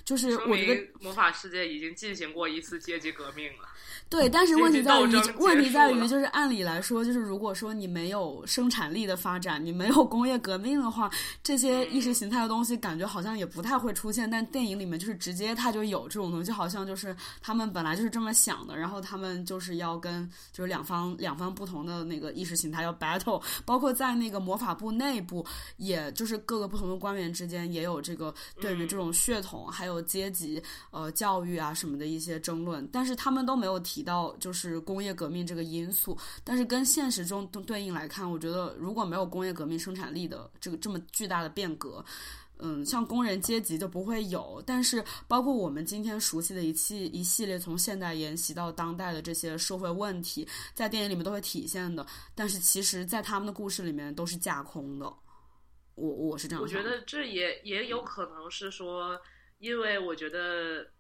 [0.09, 3.69] 就是我觉得魔法世界已经进行过一次阶级革命了。
[4.09, 11.11] 对，但是问题在于，问题在于，就是按理来说，就是如果说你没有生产力的发展，你没有工业革命的话，
[11.43, 14.31] 这些意识形态的东西感觉好像也不太会出现。
[14.31, 25.45] 但电影里面就是直接它就有这种东西，就好像就是他们本来就是这么想的，然后他们就是要跟就是两方两方不同的那个意识形态要 battle，包括在那个魔法部内部，
[25.77, 33.99] 也就是各个不同的官员之间也有这个对于这种血统还有阶级呃教育啊什么的一些争论，但是他们都没有提。
[33.99, 42.05] 提到就是工业革命这个因素，但是跟现实中对应来看，我觉得如果没有工业革命生产力的这个这么巨大的变革，
[42.59, 44.62] 嗯，像工人阶级就不会有。
[44.64, 52.07] 但是包括我们今天熟悉的一系一系列从现代沿袭到当代的这些社会问题，在电影里面都会体现的。
[52.36, 55.12] 但是其实，在他们的故事里面都是架空的。
[55.96, 59.20] 我我是这样，我觉得这也也有可能是说，
[59.59, 60.91] 因为我觉得。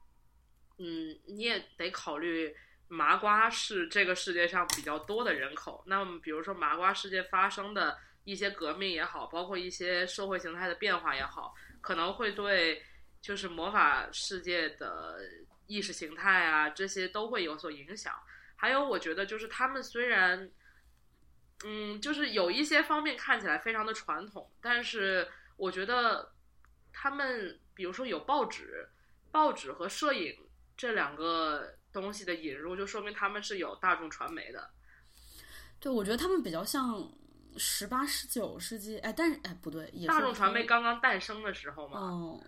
[0.80, 2.54] 嗯，你也得考虑
[2.86, 5.82] 麻瓜是这个世界上比较多的人口。
[5.88, 12.80] 那么，比如说麻瓜世界发生的一些革命也好，包括一些社会形态的变化也好，可能会对
[13.20, 15.18] 就是魔法世界的
[15.66, 18.14] 意识形态啊这些都会有所影响。
[18.54, 20.48] 还有，我觉得就是他们虽然，
[21.64, 26.32] 嗯，就是有一些方面看起来非常的传统，但是我觉得
[26.92, 28.88] 他们，比如说有报纸、
[29.30, 30.36] 报纸和摄影
[30.76, 34.68] 这两个东西的引入，就说明他们是有大众传媒的。
[35.78, 37.08] 对，我觉得他们比较像
[37.56, 42.00] 十八、十九世纪，哎，但是哎，不对，也大众传媒刚刚诞生的时候嘛。
[42.00, 42.42] 哦，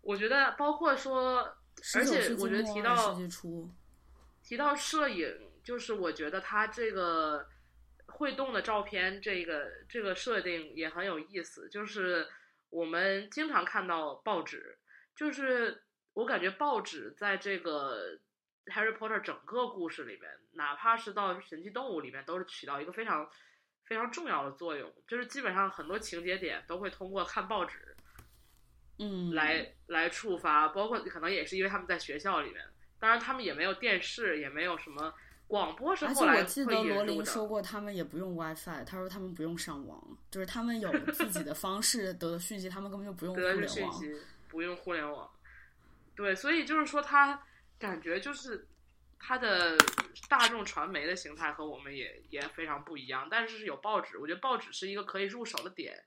[0.00, 1.42] 我觉得包括说，
[1.94, 3.18] 而且我觉得提到。
[4.42, 5.28] 提到摄影，
[5.62, 7.44] 就是我觉得它这个
[8.06, 11.68] 会动的照片，这个这个设定也很有意思。
[11.68, 12.24] 就是
[12.70, 14.78] 我们经常看到报纸，
[15.14, 15.82] 就是
[16.14, 18.18] 我感觉报纸在这个
[18.66, 23.30] Harry Potter 整个故事里面，哪怕是到神奇动物里面，都是起到一个非常
[23.84, 24.92] 非常重要的作用。
[25.06, 27.96] 就是基本上很多情节点都会通过看报纸，
[28.98, 32.62] 嗯，来来触发，包括可能也是因为他们在学校里面。
[32.98, 35.12] 当然，他们也没有电视，也没有什么
[35.48, 35.94] 广播。
[35.94, 38.84] 是后来我记得罗琳说过，他们也不用 WiFi。
[38.84, 44.02] 他说他们不用上网，就是他们有自己的方式得的讯息，他们根本就不用互联网。
[44.48, 45.30] 不用互联网。
[46.14, 47.42] 对，所以就是说，他
[47.78, 48.66] 感觉就是
[49.18, 49.76] 他的
[50.28, 53.28] 大众传媒的形态和我们也也非常不一样。
[53.30, 56.02] 但是是有报纸，我觉得报纸是一个可以入手的点，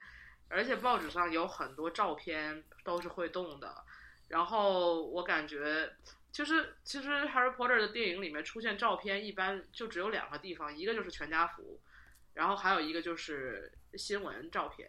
[0.48, 3.84] 而且报纸上有很多照片都是会动的。
[4.28, 5.92] 然后我感觉。
[6.32, 11.82] 其实，其实《Harry Potter》的电影里面出现照片，一般就只有两个地方，一个就是全家福，
[12.36, 14.88] 然后还有一个就是新闻照片。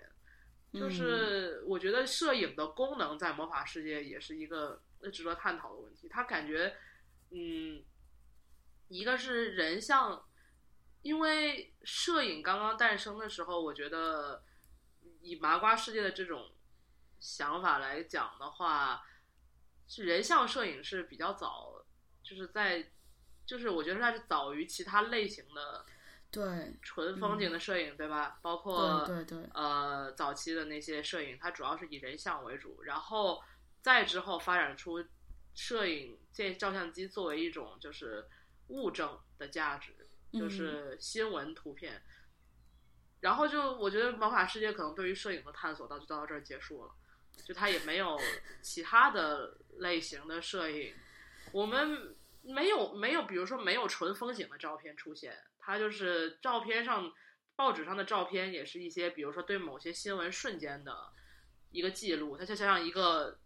[0.72, 4.82] 就是我觉得摄影的功能在魔法世界也是一个
[5.12, 6.06] 值得探讨的问题。
[6.08, 6.76] 他感觉，
[7.30, 7.82] 嗯，
[8.88, 10.22] 一个是人像，
[11.00, 14.44] 因为摄影刚刚诞生的时候，我觉得
[15.22, 16.52] 以麻瓜世界的这种
[17.18, 19.06] 想法来讲的话。
[19.92, 21.84] 是人像摄影是比较早，
[22.22, 22.92] 就是在，
[23.44, 25.84] 就是我觉得它是早于其他类型的，
[26.30, 28.38] 对，纯风景的摄影，对吧？
[28.40, 33.42] 包括对对呃早期的那些摄影，它主要是以人像为主，然后
[33.82, 35.04] 再之后发展出
[35.56, 38.24] 摄影这照相机作为一种就是
[38.68, 42.00] 物证的价值，就是新闻图片，
[43.18, 46.92] 然后就我觉得魔法世界可能对于摄影的探索到就到这儿结束了。
[47.42, 48.20] 就它也没有
[48.60, 50.94] 其他的类型的摄影，
[51.52, 57.12] 我们没有没有，比如说没有纯风景的照片出现，它就是照片上
[57.56, 61.12] 报纸上的照片，也是一些比如说对某些新闻瞬间的
[61.70, 63.38] 一个记录，它就像一个，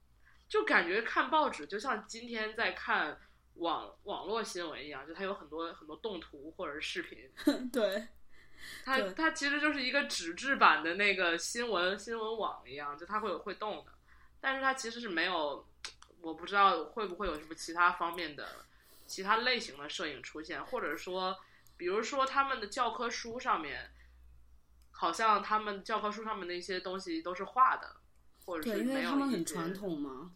[0.48, 3.18] 就感觉看报纸就像今天在看
[3.54, 7.30] 网网络新闻一样，就它有很多很多动图或者是视频，
[7.72, 8.06] 对。
[8.82, 13.92] 它它其实就是一个纸质版的那个新闻新闻网一样，就它会有会动的，
[14.40, 15.68] 但是它其实是没有，
[16.24, 18.64] 我不知道会不会有什么其他方面的
[19.06, 21.38] 其他类型的摄影出现，或者说，
[21.76, 23.90] 比如说他们的教科书上面，
[24.90, 27.96] 好像他们教科书上面的一些东西都是画的，
[28.46, 28.84] 或者是没有。
[28.84, 30.32] 对，因为他们很传统嘛。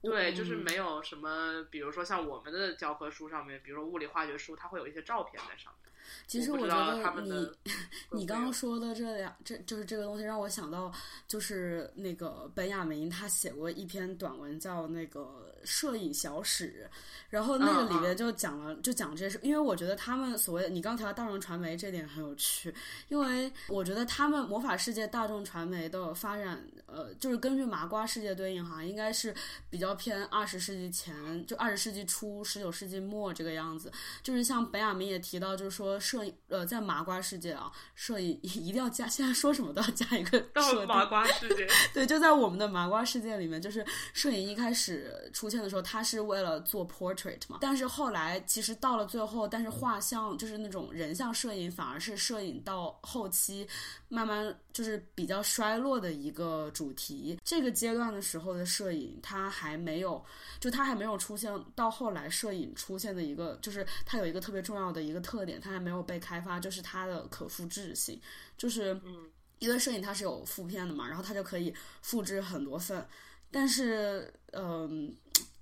[0.00, 5.91] 对，就是没有什么，比如说像我们的教科书上面，比如说物理化学书，它会有一些照片在上面。
[6.26, 7.50] 其实我觉得你
[8.10, 10.90] 你刚刚说的这两，这就是这个东西让我想到，
[11.28, 16.90] 就是那个本雅明他写过一篇短文叫那个摄影小史，
[17.28, 19.38] 然后那个里面就讲了，就讲这些事。
[19.42, 22.74] 因为我觉得他们所谓你刚提到大众传媒这点很有趣，
[23.08, 29.34] 因为我觉得他们魔法世界大众传媒的发展，呃，就是根据麻瓜世界对应哈，应该是
[29.68, 33.92] 比较偏二十世纪前，就二十世纪初、十九世纪末这个样子。
[34.22, 36.00] 就是像本雅明也提到，就是说。
[36.02, 39.06] 摄影呃，在麻瓜世界啊，摄影 一定要加。
[39.08, 40.40] 现在说什么都要加一个。
[40.52, 41.66] 到麻瓜世界。
[41.94, 47.58] 对，就在我们的麻瓜世界里面，就是摄影一开始出现的时候，他是为了做 portrait 嘛。
[47.60, 53.66] 但是后来，其实到了最后，但是画像就是那种人像摄影，反而是摄影到后期
[54.08, 57.38] 慢慢就是比较衰落的一个主题。
[57.44, 60.22] 这个阶段的时候的摄影，它还没有，
[60.58, 61.52] 就它还没有出现。
[61.74, 68.20] 到后来，摄影出现的一个，就是它有一个特别重要的一个特点，它还没有被开发，就是它的可复制性，
[68.56, 68.98] 就是
[69.58, 73.06] 因为摄影它是有负片的嘛，然后它就可以复制很多份，
[73.50, 75.14] 但是嗯，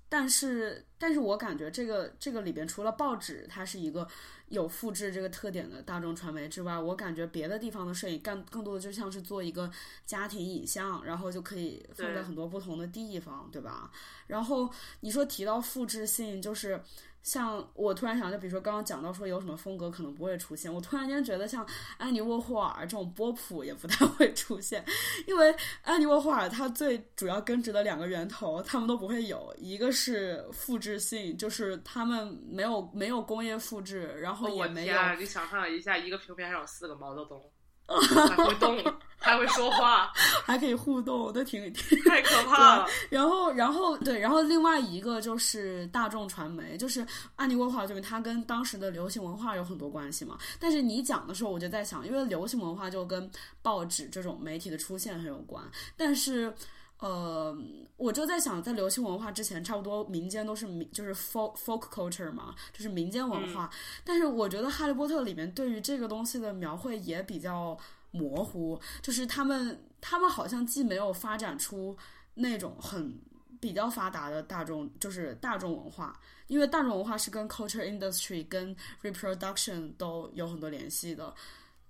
[0.07, 4.07] 但是，但是我感觉这个这个里边，除了报纸它是一个
[4.49, 9.71] 有复制这个特点的大众传媒之外，我感觉别的地方的摄影干更多的就像是做一个
[10.05, 13.91] 家庭影像，然后就可以放在很多不同的地方，对吧？
[14.27, 14.69] 然后
[15.01, 16.81] 你说提到复制性，就是。
[17.23, 21.65] 像我突然想，就比如说刚刚讲到说有什么风格可能不会出现，我突然间觉得像
[21.97, 24.83] 安妮沃霍尔这种波普也不太会出现，
[25.27, 35.15] 因为安妮沃霍尔它最主要根植的两个源头，他们都不会有，一个是复制性，就是他们没有没有工业复制，然后也没有、天啊！
[35.15, 37.41] 你想象一下，一个平面上有四个毛泽东，
[37.87, 38.77] 还会动，
[39.17, 40.11] 还会说话，
[40.45, 42.87] 还可以互动，都挺挺 太可怕了。
[43.09, 47.05] 然后，然后对，然后另外一个就是大众传媒，就是
[47.35, 50.37] 安妮沃霍尔，就是它跟当时的流行文化有很多关系嘛。
[50.59, 53.29] 但是你讲的时候，我就在想，因为流行文化就跟
[53.61, 55.63] 报纸这种媒体的出现很有关，
[55.97, 56.53] 但是。
[57.01, 57.57] 呃，
[57.97, 63.67] 我就在想，在流行文化之前，差不多民间都是民，就是 folk folk culture 嘛，就是民间文化。
[64.03, 67.75] 但是我觉得《哈利波特》里面对于这个东西的描绘也比较
[68.11, 71.97] 模糊，就是他们他们好像既没有发展出
[72.35, 73.19] 那种很
[73.59, 81.33] 比较发达的大众，就是大众文化，因为大众文化是跟 culture industry 跟 reproduction 都有很多联系的。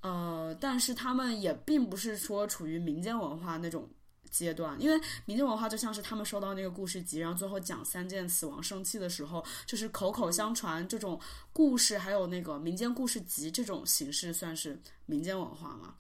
[0.02, 3.88] 呃，但是他们也并不是说处于民间文化那种
[4.32, 11.20] 阶段，因为民间文化就像是他们收到那个故事集，然后最后讲三件死亡生气的时候，就是口口相传这种
[11.54, 15.94] 故事，还有那个民间故事集这种形式，算是民间文化嘛。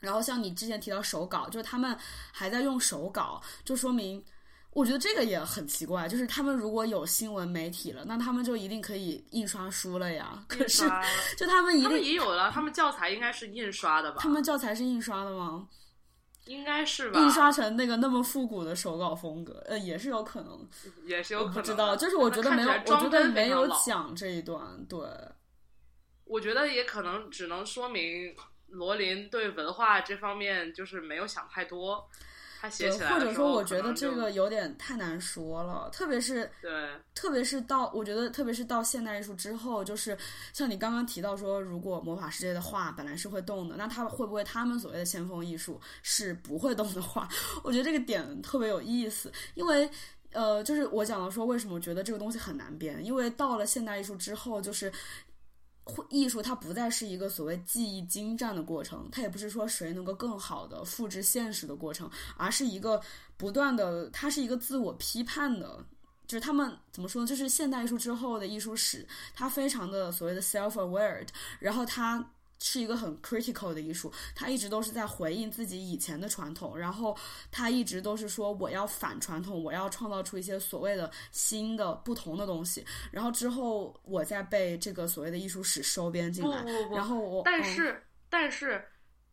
[0.00, 1.96] 然后像你之前提到手稿，就是他们
[2.32, 4.24] 还在用手稿，就说明。
[4.74, 10.44] 我觉得这个也很奇怪，就是他们如果有新闻媒体了，那他们就一定可以印刷书了呀。
[10.46, 10.84] 可是，
[11.36, 14.18] 就他们一他们定，也有了，他们教材应该是印刷的吧？
[14.20, 15.66] 他们教材是印刷的吗？
[16.48, 17.20] 应该是吧？
[17.20, 20.66] 印刷成那个那么复古的手稿风格，呃，也是有可能。
[21.04, 21.54] 也是有可能。
[21.54, 24.84] 我不知道，就是我觉得没有，我觉得没有讲这一段。
[24.88, 24.98] 对，
[26.24, 28.34] 我觉得也可能只能说明
[28.68, 32.08] 罗琳对文化这方面就是没有想太多，
[32.60, 36.70] 他写对，起来或者说，我觉得这个有点太难说了，特别是对
[37.14, 40.18] 特别是到，我觉得特别是到现代艺术之后，就是
[40.52, 47.28] 像你刚刚提到说，如果魔法世界的画本来是会动的，那他会不会他们所谓的先锋艺术是不会动的画？
[47.62, 49.88] 我觉得这个点特别有意思，因为。
[50.30, 53.02] 呃，就是我讲到说，为什么我觉得这个东西很难编？
[53.02, 54.96] 因为到了现代艺术之后，就是会
[56.10, 63.00] 艺术它不再是一个所谓技艺精湛的过程，它也不是说谁能够更好的复制现实的过程，而是一个
[63.36, 65.84] 不断的，它是一个自我批判的。
[66.26, 67.26] 就是他们怎么说呢？
[67.26, 71.26] 就是现代艺术之后的艺术史，它非常的所谓的 self-aware，
[71.58, 72.22] 然后它
[72.58, 77.16] 是一个很 critical 的艺术，他一直都是在回应自己以前的传统，然后
[77.52, 88.84] 他一直都是说我要反传统，我要创造出一些所谓的新的不同的东西，然后之后我再被这个所谓的艺术史收编进来，不不不，然后我嗯但是、但是，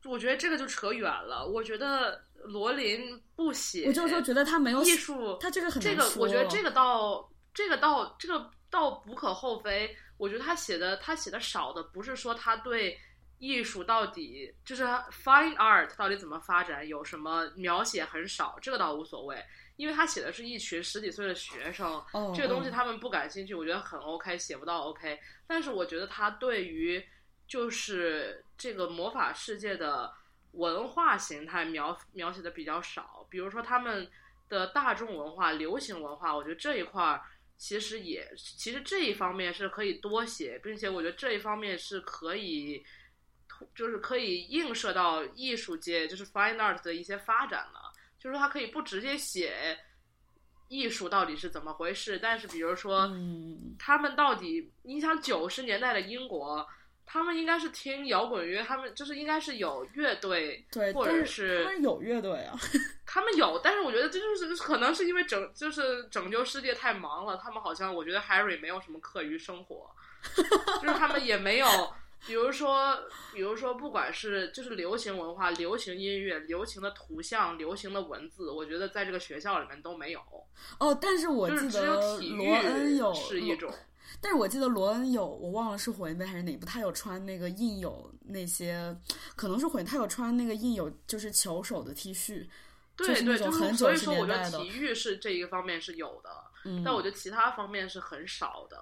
[0.03, 1.47] 我觉得这个就扯远了。
[1.47, 9.95] 我觉得罗琳不写，我就是说觉得他没有艺术，他这个很这个我觉得这个倒这个倒这个倒无可厚非。
[10.17, 12.97] 我觉得他写的他写的少的不是说他对
[13.37, 19.43] 艺术到底就是 fine art 到底怎么发展有什么描写很少，这个倒无所谓，
[19.75, 25.19] 因为他写的是一群十几岁的学生，哦这个东西哦他们不感兴趣，我觉得很 OK，写不到 OK。
[25.45, 27.03] 但是我觉得他对于
[27.45, 30.13] 就是这个魔法世界的
[30.53, 34.09] 文化形态描描写的比较少，比如说他们
[34.47, 37.21] 的大众文化、流行文化，我觉得这一块儿
[37.57, 42.81] 其实也其实这一方面是可以多写，并且我觉得这一方面是可以。
[43.75, 49.77] 就是可以映射到艺术界，就是 fine art 的一些发展了，就是说他可以不直接写
[50.67, 53.75] 艺术到底是怎么回事，但是比如说，嗯。
[53.77, 56.65] 他们到底，你想九十年代的英国，
[57.05, 62.57] 他们应该是听摇滚乐，他们就是应该是有乐队，对，或者是他们有乐队啊，
[63.05, 69.93] 他们有，但是我觉得这就是可能是因为拯就是拯救世界太忙了，他们好像我觉得 Harry 没有什么课余生活，
[70.81, 71.67] 就是他们也没有，
[72.25, 72.97] 比如说
[73.33, 80.19] 比如说不管是就是流行文化、流行音乐、流行的图像、流行的文字，我觉得在这个学校里面都没有，
[80.79, 83.71] 哦，但是我记得罗恩有是一种。
[84.21, 88.95] 但是我记得罗恩有，我忘了是火焰杯还是哪部，他有穿那个印有那些，
[89.35, 92.47] 可能是火焰，他有穿那个印有就是球手的 T 恤，
[92.95, 96.29] 对对，就是种很九十所以说，我觉得体育是这一个方面是有的，
[96.63, 98.77] 嗯，但我觉得其他方面是很少的。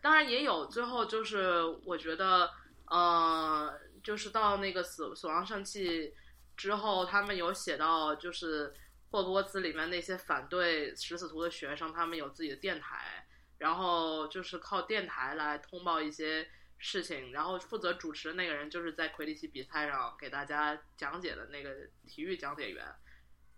[0.00, 2.50] 当然也有，最后就是我觉得，
[2.86, 6.14] 呃，就是到那个死死亡圣器
[6.56, 8.72] 之后，他们有写到，就是
[9.10, 13.26] 霍格沃茨里面那些反对食死徒的学生，他们有自己的电台，
[13.58, 16.48] 然后就是靠电台来通报一些
[16.78, 21.74] 事情，然后负责主持的那个人就是在魁地奇比赛上给大家讲解的那个
[22.06, 22.86] 体育讲解员，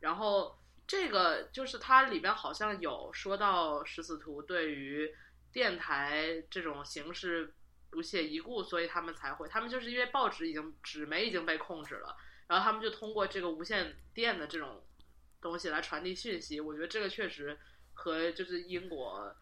[0.00, 5.14] 然后这个就是它里边好像有说到食死徒对于
[5.52, 7.52] 电台这种形式
[7.90, 12.16] 不屑一顾，所以他们才会，他们就是因为报纸已经纸媒已经被控制了，
[12.48, 14.82] 然后他们就通过这个无线电的这种
[15.40, 16.60] 东西来传递讯息。
[16.60, 17.58] 我觉得这个确实
[17.92, 19.36] 和就是英国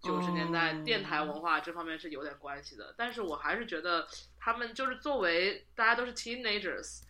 [0.00, 4.06] 九十年代哦电台文化这方面是有点关系的，但是我还是觉得
[4.38, 7.02] 他们就是作为大家都是 teenagers，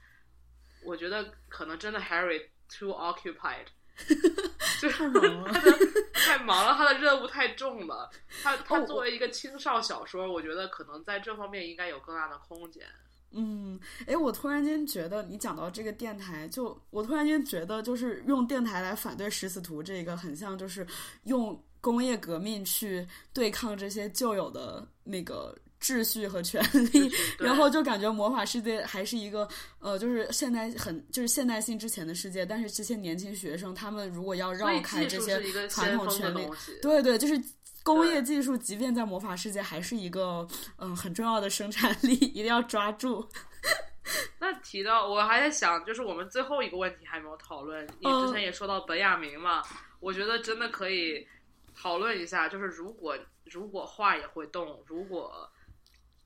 [0.82, 3.66] 我觉得可能真的 Harry too occupied。
[4.80, 5.78] 就 太忙了他的
[6.12, 8.10] 太忙了，他的任务太重了。
[8.42, 12.84] 他他哦作为一个青少小说，我觉得可能在这方面应该有更大的空间。
[13.32, 20.86] 嗯，哎，我突然间觉得你讲到这个电台，就我突然间觉得，就是用电台来反对食死徒，这个很像就是
[21.24, 26.62] 用工业革命去对抗这些旧有的那个秩序和权
[26.92, 29.48] 利，然后就感觉魔法世界还是一个
[29.78, 36.78] 呃，就是现代很就是现代性之前的世界，但是这些年轻学生他们如果要绕开这些传统权利，的东西。
[36.82, 37.40] 对对，就是
[37.82, 43.26] 工业技术，即便在魔法世界，还是一个嗯很重要的生产力，一定要抓住。
[44.40, 47.86] 那提到我还在想，就是我们最后一个问题还没有讨论。
[48.00, 49.62] 你嗯之前也说到本雅明嘛，
[50.00, 51.26] 我觉得真的可以
[51.74, 55.50] 讨论一下，就是如果如果画也会动，如果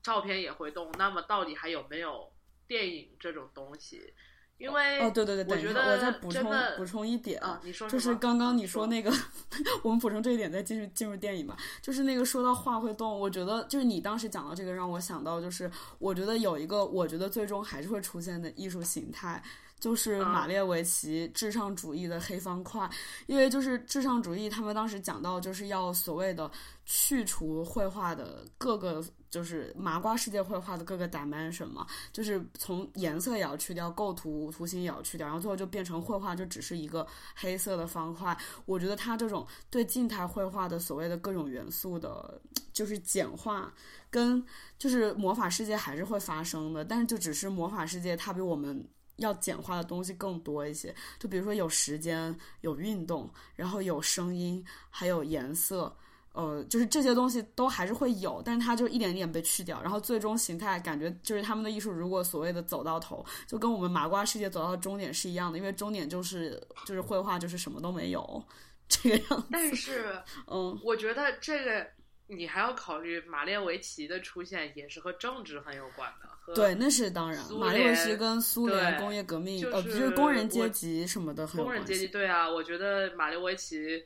[0.03, 2.31] 照片也会动，那么到底还有没有
[2.67, 4.13] 电影这种东西？
[4.59, 9.11] 因为哦，对对对，我觉得我再补充补充一点啊，你说就是刚刚你说说那个，
[9.81, 11.57] 我们补充这一点再进入进入电影吧。
[11.81, 19.41] 就是那个说到画会动，我觉得就是你当时讲到这个，让我想到就是，我觉得有一个我觉得最终还是会出现的艺术形态。
[19.79, 22.89] 就是嗯马列维奇至上主义的黑方块，
[23.27, 26.49] 因为就是至上主义，他们当时讲到就是要所谓的
[26.85, 38.37] 去除绘画的各个，就是麻瓜世界绘画的各个 dimension 嘛，就是从颜色也要去掉，构图图形也要去掉，然后最后就变成绘画就只是一个黑色的方块。
[38.67, 42.39] 我觉得他这种对静态绘画的所谓的各种元素的，
[42.71, 43.73] 就是简化，
[44.11, 44.45] 跟
[44.77, 48.87] 就是魔法世界还是会发生的，但是就只是魔法世界它比我们。
[49.17, 55.95] 要简化的东西更多一些，就比如说有时间、有运动，然后有声音，还有颜色，
[56.33, 68.43] 呃，就是这些东西都还是会有，但是它就一点点被去掉，然后最终形态感觉就是他们的艺术，如果所谓的走到头，就跟我们麻瓜世界走到终点是一样的，因为终点就是就是绘画就是什么都没有
[68.87, 69.47] 这个样子。
[69.51, 71.85] 但是嗯，我觉得这个
[72.25, 76.55] 你还要考虑马列维奇的出现也是和政治很有关的。
[76.55, 82.07] 对，那是当然，马列维奇跟苏联工业革命，就呃，不是工人阶级什么的很有关工人阶级。
[82.07, 84.03] 对啊，我觉得马列维奇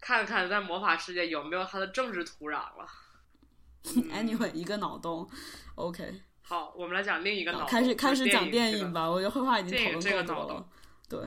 [0.00, 2.86] 看看在魔法世界有没有他的政治土壤了。
[3.94, 5.28] 嗯 anyway，一个脑洞
[5.76, 9.08] ，OK，好，我们来讲另一个脑洞，开始开始讲电影吧。
[9.08, 10.68] 我觉得绘画已经讨电影这个脑洞了。
[11.08, 11.20] 对，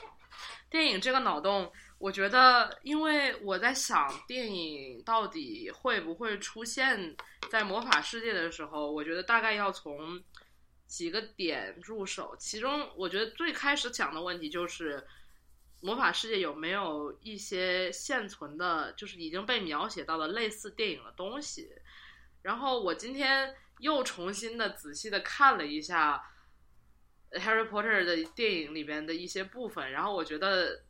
[0.68, 7.16] 电影这个脑洞，我觉得，因为我在想电影到底会不会出现
[7.48, 10.20] 在魔法世界的时候，我觉得大概要从
[10.86, 12.36] 几个点入手。
[12.38, 15.06] 其中，我觉得最开始讲的问题就是，
[15.84, 21.70] 魔法世界有没有一些现存的，就是已经被描写到的类似电影的东西。
[22.42, 26.30] 然后我今天又重新的仔细的看了一下。
[27.32, 30.84] Harry Potter 的电影里边的一些部分，然后我觉得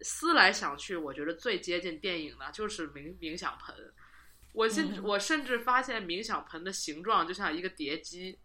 [0.00, 3.74] 思来想去，我觉得最接近电影的就是冥冥想盆。
[4.54, 8.38] 我甚至、嗯我甚至发现冥想盆的形状就像一个碟机，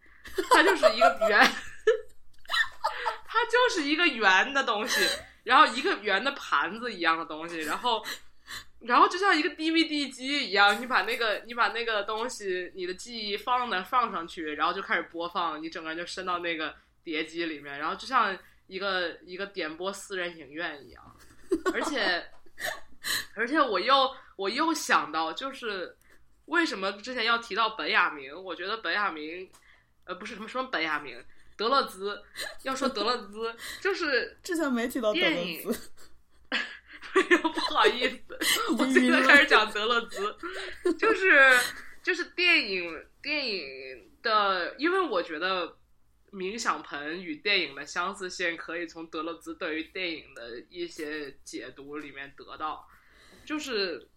[0.50, 1.40] 它就是一个圆，
[3.24, 5.00] 它就是一个圆的东西，
[5.46, 8.04] 然后一个圆的盘子一样的东西，然后。
[8.78, 18.38] 然后就像一个 DVD 机一样，你把那个你把那个东西，你的记忆放那放上去，然后就开始播放，你整个人就伸到那个碟机里面，然后就像
[18.68, 21.16] 一个一个点播私人影院一样，
[21.72, 22.30] 而且
[23.34, 25.96] 而且我又我又想到，就是
[26.44, 28.30] 为什么之前要提到本雅明？
[28.40, 29.50] 我觉得本雅明，
[30.04, 31.18] 呃，不是什么什么本雅明，
[31.56, 32.22] 德勒兹，
[32.62, 35.90] 要说德勒兹，就是之前没提到德勒电影兹，
[36.50, 38.38] 哎呦，不好意思，
[38.78, 40.36] 我现在开始讲德勒兹，
[40.98, 41.58] 就是
[42.02, 45.76] 就是电影电影的，因为我觉得
[46.30, 52.86] 冥想盆与电影的相似性可以从德勒兹对于电影的一些解读里面得到，
[53.46, 54.08] 就是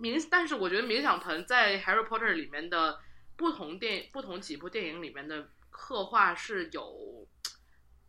[0.00, 3.00] 冥，但是我觉得冥想盆在《Harry Potter》里面的
[3.36, 5.50] 不同电不同几部电影里面的
[5.82, 7.26] 刻画是有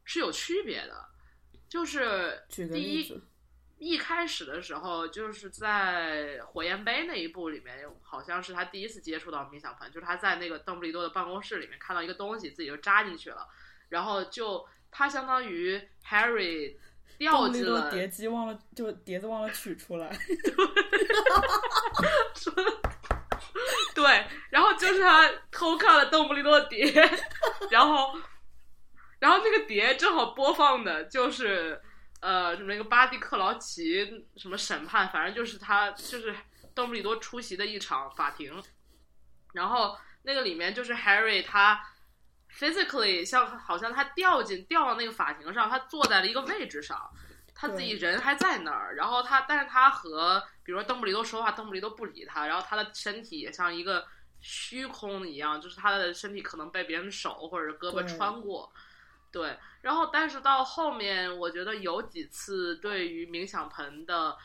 [0.04, 1.04] 是有区别的。
[1.68, 3.22] 就是第一，
[3.80, 13.48] 一开始的时候，就是在火焰杯那一部里面，好像是他第一次接触到冥想盆，就是他在那个邓布利多的办公室里面看到一个东西，自己就扎进去了，
[13.90, 16.78] 然后就他相当于 Harry
[17.18, 20.16] 掉进了碟机忘了，就碟子忘了取出来。
[23.96, 26.86] 对，然后就是他偷看了邓布利多的碟，
[27.72, 28.16] 然后，
[29.18, 31.82] 然后那个碟正好播放的就是
[32.22, 34.06] 呃什么那个巴蒂克劳奇
[34.38, 36.36] 什么审判，反正就是他就是
[36.76, 38.64] 邓布利多出席的一场法庭，
[39.54, 41.84] 然后那个里面就是 Harry 他
[42.56, 47.10] physically 像好像他掉进掉到那个法庭上，他坐在了一个位置上。
[47.56, 54.04] 他自己人还在那儿，然后他，但是他和比如说邓布利多说话，邓布利多不理他，然后他的身体也像一个
[54.44, 58.72] 虚空一样，就是他的身体可能被别人手或者是胳膊穿过，
[59.32, 59.58] 对。
[59.82, 64.38] 然后，但是到后面，我觉得有几次对于冥想盆的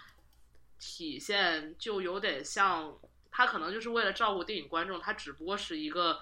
[0.78, 2.96] 体现，就有点像
[3.30, 6.20] 他可能就是为了照顾电影观众，他只不过是一个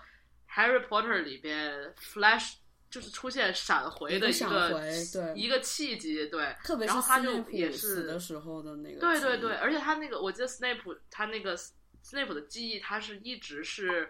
[0.50, 2.54] Harry Potter 里边 Flash
[2.90, 6.56] 就是出现闪回的一一个一个契机，对。
[6.64, 11.58] 特别是然后他就也死是的时候的那个，对对对，，而且他那个，我记得 Snape 他那个
[12.08, 14.08] Snape 的记忆，他是一直是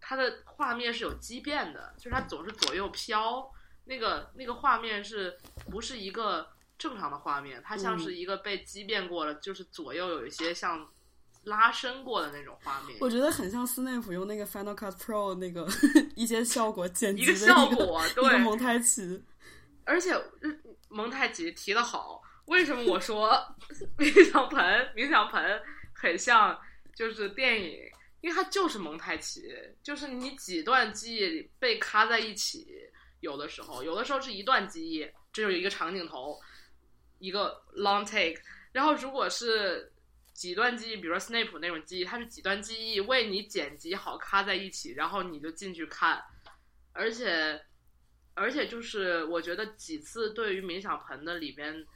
[0.00, 3.50] 他的画面是有畸变的，就是他总是左右飘，
[3.86, 5.36] 那个那个画面是
[5.68, 7.60] 不是一个正常的画面？
[7.64, 10.88] 它像是一个被畸变过了，就是左右有一些像
[11.44, 12.96] 拉伸过的那种画面。
[13.00, 15.66] 我觉得很像斯内普用那个 Final Cut Pro 那个
[16.14, 19.24] 一些效果剪辑一的个效果， 对，蒙太奇。
[19.84, 23.30] 而且嗯蒙太奇提的好，为什么我说
[23.98, 25.60] 冥想盆冥想盆
[25.92, 26.56] 很像
[26.94, 27.90] 就是电影？
[28.20, 29.50] 因为它就是蒙太奇，
[29.82, 32.90] 就是你几段记忆被卡在一起，
[33.20, 36.38] 有的时候，有的时候是一段记忆，这有一个长镜头，
[37.18, 38.38] 一个 long take，
[38.72, 39.90] 然后如果是
[40.34, 46.22] 几段记忆，比如说 Snape 那种记忆，它是几段记忆为你剪辑好卡在一起，然后你就进去看，
[46.92, 47.64] 而且
[48.34, 51.86] 而且就是我觉得几次对于冥想盆的里边，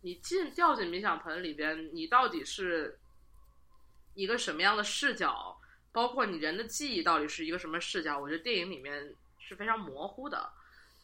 [0.00, 2.98] 你进掉进冥想盆里边，你到底是
[4.14, 5.60] 一个什么样的视角，
[5.92, 10.50] 包括你人的记忆到底是一个什么视角，我觉得电影里面是非常模糊的，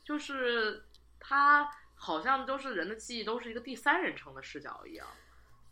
[0.05, 0.85] 就是
[1.19, 5.07] 它好像都是人的记忆都是一个第三人称的视角一样。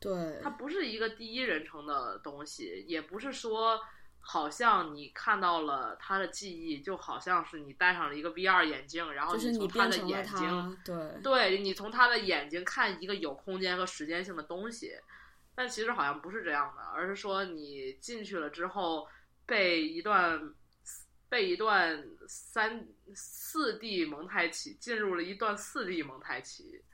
[0.01, 3.81] 对它，不是一个第一人称的东西，也不是说
[4.21, 14.93] 好像你看到了他的记忆，就好像是你戴上了一个 VR 眼镜，然后你从他的眼睛，对，对你从他的眼睛看一个有空间和时间性的东西，
[15.59, 19.09] 但其实好像不是这样的，而是说你进去了之后
[19.45, 20.55] 被一段
[21.29, 26.85] 被一段三四 D 蒙太奇进入了一段四 D 蒙太奇，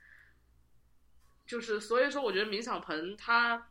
[1.46, 3.68] 就是所以说，我觉得冥想盆它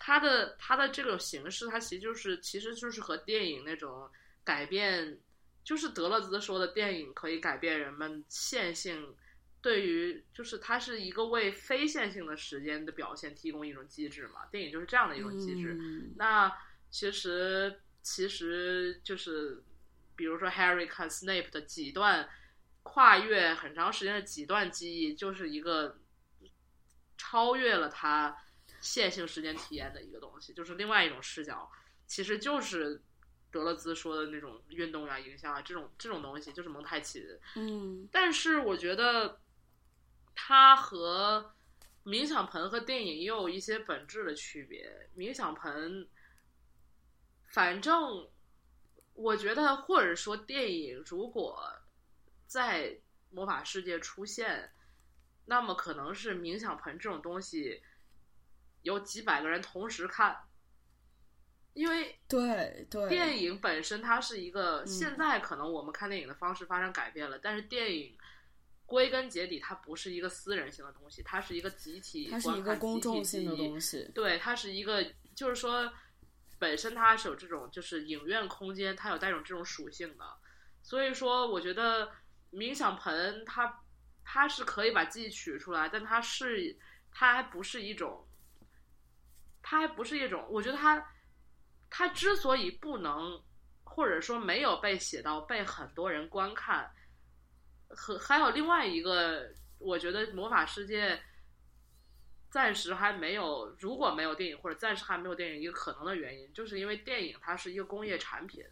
[0.00, 4.10] 它的它的这种形式，它其实就是其实就是和电影那种
[4.42, 5.20] 改变，
[5.62, 9.14] 就是德勒兹说的电影可以改变人们线性。
[9.60, 15.76] 对于，就是它是一个为非线性的时间的表现提供一种机制嘛，电影就是这样的一种机制。
[15.80, 16.50] 嗯那
[16.90, 19.62] 其实其实就是，
[20.16, 22.28] 比如说 Harry 看 Snape 的几段
[22.82, 25.98] 跨越很长时间的几段记忆，就是一个
[27.18, 28.36] 超越了他
[28.80, 31.70] 线性时间体验的一个东西，就是另外一种视角，
[32.06, 33.02] 其实就是
[33.50, 37.26] 德勒兹说的那种运动呀、影像啊这种这种东西，就是蒙太奇。
[37.56, 39.40] 嗯但是我觉得
[40.40, 41.52] 它和
[42.04, 44.88] 冥想盆和电影也有一些本质的区别。
[45.16, 46.08] 冥想盆，
[47.48, 48.30] 反正
[49.14, 51.60] 我觉得，或者说电影如果
[52.46, 52.96] 在
[53.30, 54.70] 魔法世界出现，
[55.44, 57.82] 那么可能是冥想盆这种东西
[58.82, 60.38] 有几百个人同时看，
[61.74, 68.16] 因为对对，电影本身它是一个，嗯现在可能我们看电影的方式发生改变了，但是电影
[68.88, 74.10] 归根结底它不是一个私人性的东西，它是一个集体它是一个公众性的东西。
[74.14, 75.04] 对，它是一个，
[75.34, 75.92] 就是说，
[76.58, 80.24] 本身它是有这种就是影院空间，它有带有这种属性的，
[80.82, 82.10] 所以说我觉得
[82.50, 83.82] 冥想盆它
[84.24, 86.74] 它是可以把记忆取出来，但它是
[87.12, 88.26] 它还不是一种，
[89.62, 91.06] 它还不是一种，我觉得它
[91.90, 93.38] 它之所以不能
[93.84, 96.90] 或者说没有被写到被很多人观看，
[97.90, 101.20] 和还有另外一个，我觉得魔法世界。
[102.50, 108.64] 暂时还没有，如果没有电影或者暂时还没有电影，一个可能的原因，就是因为电影它是一个工业产品，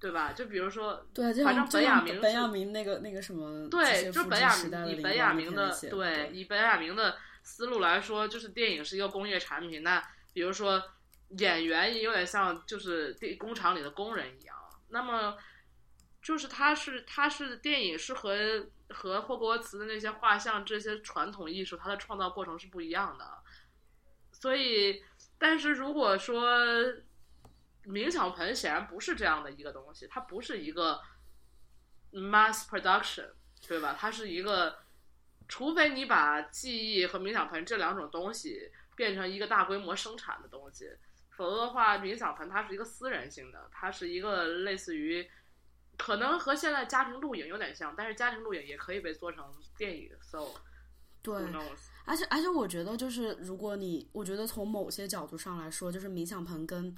[0.00, 0.32] 对吧？
[0.32, 9.84] 就比如说，对，反正本雅明本雅明那个那个什么，对，就本雅明以本雅明的对以本雅明的思路来说，就是电影是一个工业产品。
[9.84, 10.82] 那比如说
[11.38, 14.56] 演员也有点像就是电工厂里的工人一样。
[14.88, 15.36] 那么
[16.22, 23.42] 就是他是他是电影是和和霍格沃茨的那些画像这些传统艺术，它的创造过程是不一样的。
[24.32, 25.02] 所以，
[25.38, 26.56] 但是如果说
[27.84, 31.00] 冥想盆显然不是这样的一个东西，它不是一个
[32.12, 33.30] mass production，
[33.66, 33.96] 对吧？
[33.98, 34.78] 它是一个，
[35.48, 40.90] 除非你把记忆和冥想盆这两种东西变成一个大规模生产的东西，
[41.30, 45.28] 否则的话，冥想盆它是一个私人性的，它是一个类似于，
[46.02, 49.44] 可能和现在家庭录影有点像，但是家庭录影也可以被做成
[49.78, 50.48] 电影，so
[51.22, 51.32] 对？
[52.04, 56.92] 而且而且，我觉得就是，如果你，我觉得从某些角度上来说，就是冥想盆跟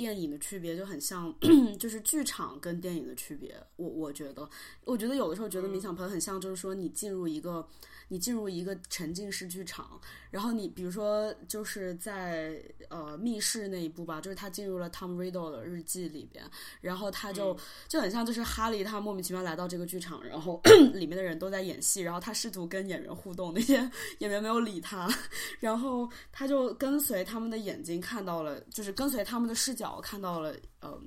[0.00, 1.30] 电影的区别就很像，
[1.78, 3.54] 就是剧场跟电影的区别。
[3.76, 4.48] 我我觉得，
[4.86, 7.68] 我觉得有的时候觉得冥想盆很像，就是说你进入一个
[8.08, 10.00] 你进入一个沉浸式剧场，
[10.30, 16.42] 然后你比如说就是在呃密室那一部吧，就是他进入了 Tom Riddle 的日记里边，
[16.80, 17.54] 然后他就、
[17.86, 20.58] 就很像就是哈利他莫名其妙来到这个剧场，然后
[20.94, 23.74] 里面的人都在演戏，然后他试图跟演员互动，那些
[24.20, 25.06] 演员没有理他，
[25.60, 31.00] 然后他就跟随他们的眼睛看到了，就是跟随他们的视角看到了呃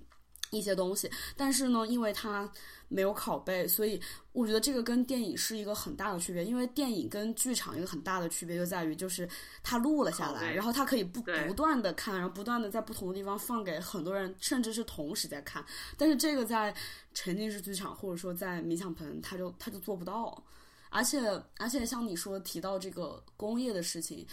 [0.50, 1.08] 一些东西，
[1.38, 2.52] 但是呢，因为它
[2.88, 4.00] 没有拷贝，所以
[4.32, 6.44] 我觉得这个跟电影是一个很大的区别。
[6.44, 9.28] 因为电影跟剧场一个很大的区别就在于，就是
[9.64, 15.64] 它录了下来，然后它可以不不断的看，然后不断的在不同的地方放给很多人，甚至是同时在看。
[15.98, 16.76] 但是这个在
[17.14, 20.44] 沉浸式剧场或者说在冥想盆，它就它就做不到。
[20.90, 21.20] 而且
[21.58, 24.24] 而且像你说提到这个工业的事情，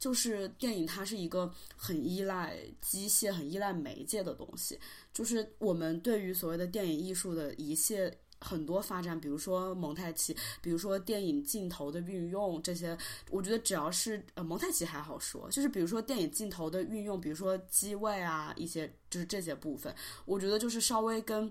[0.00, 4.76] 就是电影它是一个很依赖机械、很依赖媒介的东西。
[5.12, 12.98] 就是我们对于所谓的电影艺术的一切很多发展，比如说蒙太奇，比如说电影镜头的运用，这些
[13.30, 19.94] 我觉得只要是呃蒙太奇还好说，就是比如说电影镜头的运用，比如说机位啊一些就是这些部分，
[20.24, 21.48] 我觉得就是稍微跟。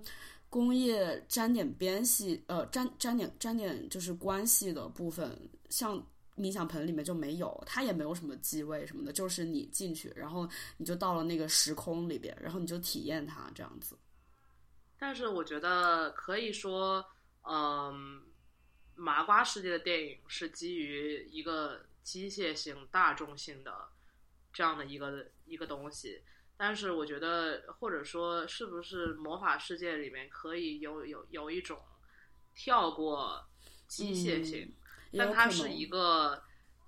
[0.51, 5.39] 工业沾点边系，呃，沾沾点沾点就是关系的部分，
[5.69, 6.03] 像
[6.39, 10.47] 冥想盆里面就没有，它也没有什么机位什么的，就是你进去，然后
[10.77, 13.97] 你就到了那个时空里边，然后你就体验它这样子。
[14.97, 17.05] 但是我觉得可以说，
[17.43, 18.23] 嗯，
[18.95, 23.89] 麻瓜世界的电影是基于一个机械性、大众性的
[24.51, 26.21] 这样的一个一个东西。
[26.57, 31.79] 但是我觉得，或者说，是不是魔法世界里面可以有有有一种
[32.53, 33.41] 跳过
[33.87, 34.69] 机械性，
[35.17, 36.43] 但它是一个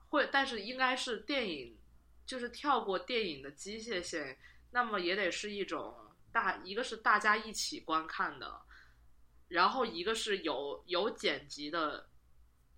[0.09, 1.77] 会，但是应该是电影，
[2.25, 4.37] 就是跳过电影的机械性，
[4.71, 5.95] 那么也得是一种
[6.31, 8.61] 大，一个是大家一起观看的，
[9.47, 12.09] 然后一个是有有剪辑的，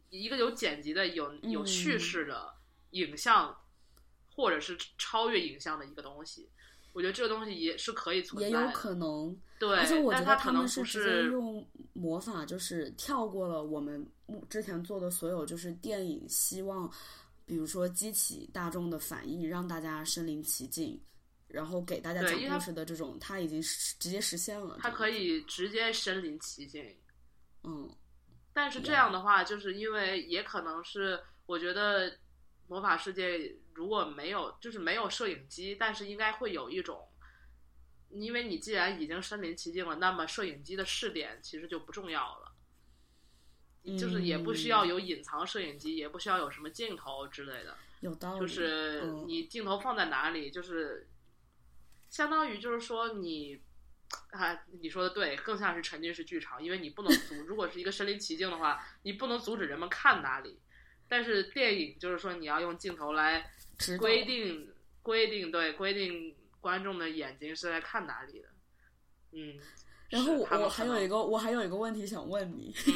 [0.09, 2.55] 一个有剪辑的有有叙嗯事的
[2.91, 3.63] 影像，
[4.35, 6.49] 或者是超越影像的一个东西。
[6.93, 16.89] 我觉得这个东西也是可以存在的，也有可能，对，而且我觉得他可能不们是直接用魔法，就是跳过了我们目之前做的所有，就是电影希望，
[17.45, 21.01] 比如说激起大众的反应，让大家身临其境，
[21.47, 24.77] 然后给大家讲故事的这种，它已经实直接实现了。
[24.79, 26.85] 它可以直接身临其境。
[27.63, 27.89] 嗯，
[28.53, 32.15] 但是这样的话，就是因为也可能是我觉得
[32.67, 37.07] 魔法世界如果没有就是没有摄影机，但是应该会有一种，
[38.09, 42.49] 因为你既然已经身临其境了，那么摄影机的试点其实就不重要了。
[43.99, 48.39] 就是也不需要有隐藏摄影机，也不需要有什么镜头之类的，有道理。
[48.39, 51.09] 就是嗯你镜头放在哪里，就是
[52.09, 53.61] 相当于就是说你
[54.31, 60.61] 啊，你说的对，更像是沉浸式剧场，因为你不能阻，如果是一个身临其境的话，你不能阻止人们看哪里。
[61.09, 63.51] 但是电影就是说你要用镜头来
[63.99, 64.67] 规定
[65.01, 68.47] 规定对规定观众的眼睛是在看哪里的，
[69.31, 69.59] 嗯。
[70.09, 72.93] 然后我我还有一个我还有一个问题想问你， 嗯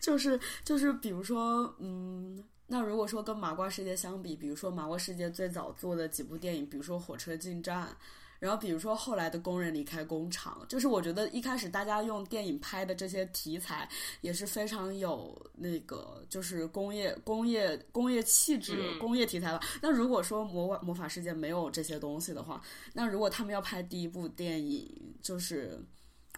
[0.00, 7.96] 就是就是比如说，嗯，那如果说跟麻瓜世界相比，比如说麻瓜世界最早做的几部电影，比如说火车进站，
[8.42, 13.88] 然后比如说后来的工人离开工厂，就是我觉得一开始大家用电影拍的这些题材
[14.20, 19.60] 也是非常有那个就是工业工业工业气质、嗯工业题材吧。
[19.80, 22.60] 那如果说魔法魔法世界没有这些东西的话，
[22.94, 25.80] 那如果他们要拍第一部电影，就是。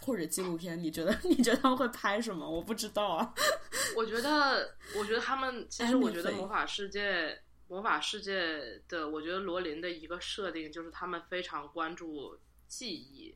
[0.02, 2.47] 或者纪录片，你觉得 你觉得他们会拍什么？
[2.51, 3.32] 我不知道啊。
[3.97, 4.68] 我觉得，
[4.98, 13.34] 我觉得他们其实，我觉得魔法世界，魔法世界的，我觉得罗琳的一个设定就是他们非常关注记忆，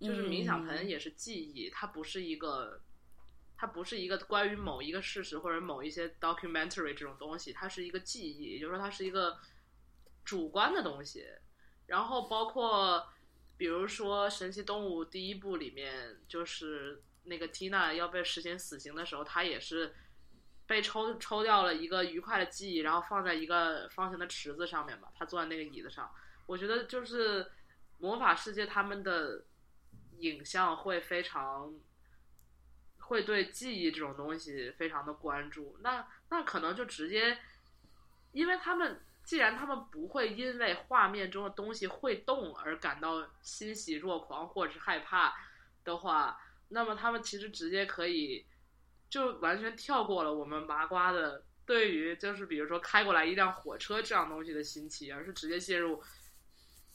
[0.00, 2.82] 就是冥想盆嗯也是记忆，它不是一个，
[3.56, 9.38] 它不是一个关于某一个事实或者某一些 documentary 这种东西，它是一个记忆，也就是说它是一个
[10.24, 11.26] 主观的东西。
[11.86, 13.08] 然后包括
[13.56, 19.94] 比如说《神奇动物》第一部里面，就是那个 Tina 要被实行死刑的时候，她也是
[20.70, 26.08] 被抽抽掉了一个愉快的记忆，然后放在一个方形的池子上面吧，他坐在那个椅子上。
[26.46, 27.50] 我觉得就是
[27.98, 29.42] 魔法世界他们的
[30.18, 31.74] 影像会非常
[32.98, 37.36] 会对记忆这种东西非常的关注，那那可能就直接，
[38.30, 45.34] 因为他们既然他们不会因为画面中的东西会动而感到欣喜若狂或者是害怕
[45.82, 48.46] 的话，那么他们其实直接可以
[49.10, 56.02] 就完全跳过了我们麻瓜的对于就是比如说开过来一辆火车这样东西的新奇，而是直接陷入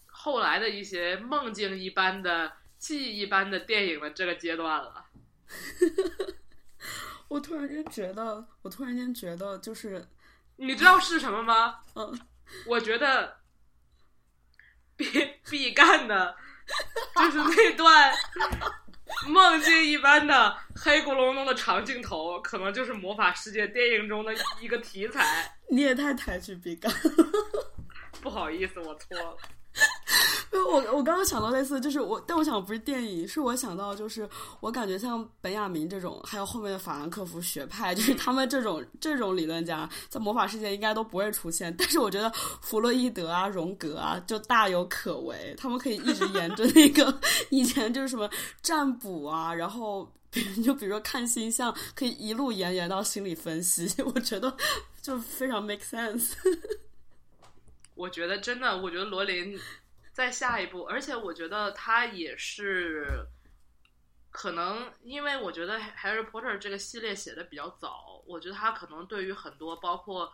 [0.07, 5.05] 后来的一些梦境一般的记忆一般的电影的这个阶段了。
[7.27, 10.07] 我突然间觉得，我突然间觉得，就是
[10.55, 11.83] 你知道是什么吗？
[11.95, 12.19] 嗯，
[12.65, 13.37] 我觉得
[14.95, 15.05] 必
[15.49, 16.35] 必干的，
[17.15, 18.13] 就是那段
[19.29, 25.55] 梦境一般的黑咕隆咚的长镜头，可能就是魔法世界电影中的一个题材。
[25.69, 26.91] 你也太抬举比干。
[28.21, 29.37] 不好意思，我错了。
[30.53, 34.27] 因为我我刚刚想到类似，就是我，但我想不是电影，是我想到就是
[34.61, 41.75] 我感觉像本雅明这种，还有后面的法兰克福学派，就是他们这种这种理论家，在魔法世界应该都不会出现。
[41.77, 42.31] 但是我觉得
[42.61, 47.19] 弗洛伊德啊、荣格啊，就大有可为，他们可以一直沿着那个
[47.51, 48.29] 以前就是什么
[48.61, 54.55] 占卜啊，然后比如就比如说看星象，可以一路延延到心理分析， 我觉得
[55.01, 56.31] 就非常 make sense。
[57.95, 59.57] 我觉得真的，我觉得罗琳
[60.11, 63.25] 在下一步，而且我觉得他也是
[64.31, 70.31] 可能，因为我觉得《Harry Potter》这个系列写的比较早，我觉得他可能对于很多包括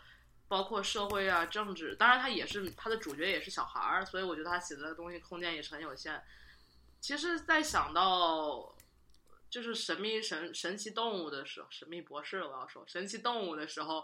[0.48, 6.20] 包括社会啊、政治，当然他也是他的主角也是小孩儿，所以我觉得他写的东西空间也是很有限。
[7.00, 8.76] 其实，在想到
[9.52, 14.04] 就是神秘神神奇动物的时候，神秘博士我要说神奇动物的时候，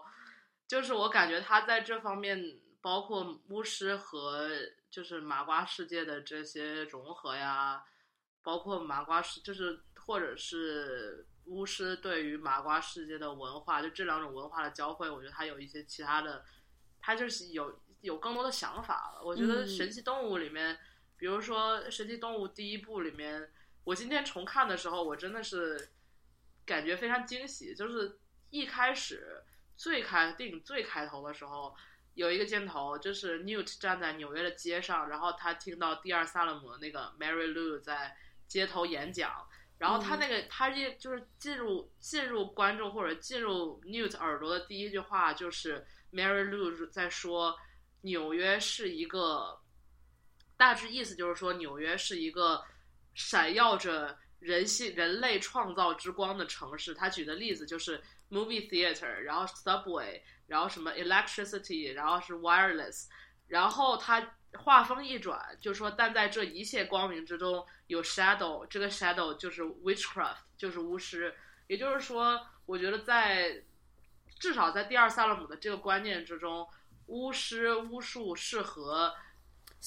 [0.68, 2.60] 就是我感觉他在这方面。
[2.82, 4.50] 包括巫师和
[4.90, 7.84] 就是麻瓜世界的这些融合呀，
[8.42, 16.46] 包括麻瓜世就是或者是巫师对于麻瓜世界的文化，就这两种文化的交汇，我觉得它有一些其他的，
[17.02, 19.22] 他就是有有更多的想法了。
[19.24, 20.80] 我觉得《神奇动物》里面，嗯、
[21.18, 23.52] 比如说《神奇动物》第一部里面，
[23.84, 25.90] 我今天重看的时候，我真的是
[26.66, 29.44] 感觉非常惊喜，就是一开始
[29.76, 31.76] 最开电影最开头的时候。
[32.18, 38.18] 有一个镜头，就是 Newt 站在纽约的街上，然后他听到第二萨勒姆那个 Mary Lou 在
[38.48, 47.56] 街头演讲，然后他那个、嗯、他一就是进入进入观众或者进入 Newt 耳朵的第一句话就是 Mary Lou 在说
[48.02, 49.62] 纽约是一个，
[50.58, 52.64] 大致意思就是说纽约是一个
[53.14, 56.96] 闪耀着人性人类创造之光的城市。
[56.96, 60.20] 他举的例子就是 movie theater，然后 subway。
[60.48, 63.08] 然后什么 electricity，然后是 wireless，
[63.50, 71.36] 然后他话锋一转，就说但在这一切光明之中有 shadow，这个 shadow 就是 witchcraft，就是巫师。
[71.68, 73.62] 也就是说，我觉得在
[74.40, 76.66] 至少在第二萨勒姆的这个观念之中，
[77.08, 79.14] 巫师巫术是和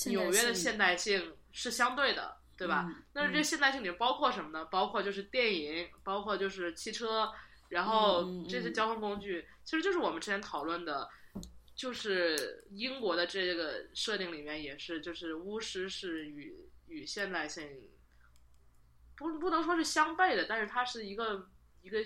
[0.06, 2.84] 纽约的现代性是相对的，对吧？
[2.86, 4.66] 嗯、那这现代性里包括什么呢？
[4.66, 7.32] 包括就是电影，包括就是汽车。
[7.70, 11.08] 然后这些交通工具，嗯、其实就是我们之前讨论的，
[11.76, 17.88] 就是英国的这个设定里面也是，就是巫师是与与现代性
[19.16, 21.48] 不不能说是相悖的，但是它是一个
[21.80, 21.98] 一个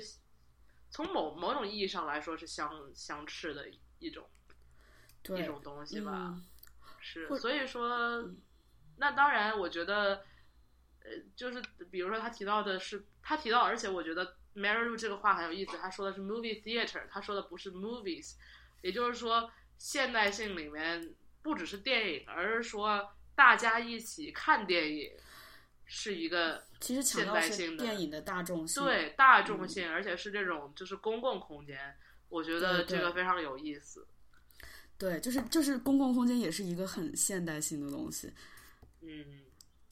[0.91, 3.67] 从某某种意义上来说是相相斥的
[3.99, 4.29] 一种
[5.35, 6.35] 一种东西吧。
[6.37, 6.45] 嗯、
[7.01, 8.31] 是，所以说，
[8.99, 10.25] 那当然，我觉得，
[11.01, 14.37] 呃，就是比如说他提到的是他提到，而且我觉得。
[14.55, 18.35] Mary Lou 这个话很有意思，他说的是 movie theater，他说的不是 movies，
[18.83, 25.11] 也就是说，现代性里面不只是电影，而是说大家一起看电影
[25.85, 31.97] 是一个其实现代性的电影的大众性，对大众性，而且是这种就是公共空间，
[32.29, 34.07] 我觉得这个非常有意思。
[34.97, 38.33] 对，就是就是公共空间也是一个很现代性的东西。
[39.01, 39.44] 嗯，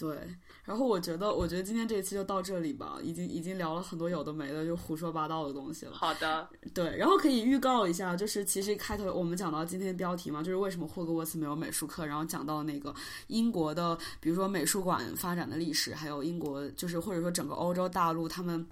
[0.02, 0.18] 对，
[0.64, 5.92] 然后我觉得，我觉得今天这一期就到这里吧，已经已经聊了很多有的没的，就胡说八道的东西了。
[5.94, 12.92] 好的，对，然后可以预告一下，就是其实开头我们讲到今天标题嘛，就是为什么霍格沃茨没有美术课，然后讲到那个
[13.28, 18.66] 英国的，比如说美术馆发展的历史，还有英国就是或者说整个欧洲大陆他们。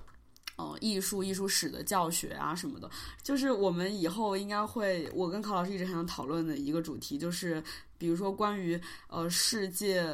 [0.56, 2.90] 呃，艺术、艺术史的教学啊什么的，
[3.22, 7.62] 就是我们以后应该会，我跟考老师一直很想讨论的一个主题，就是
[7.96, 8.78] 比如说关于
[9.08, 10.04] 呃世界。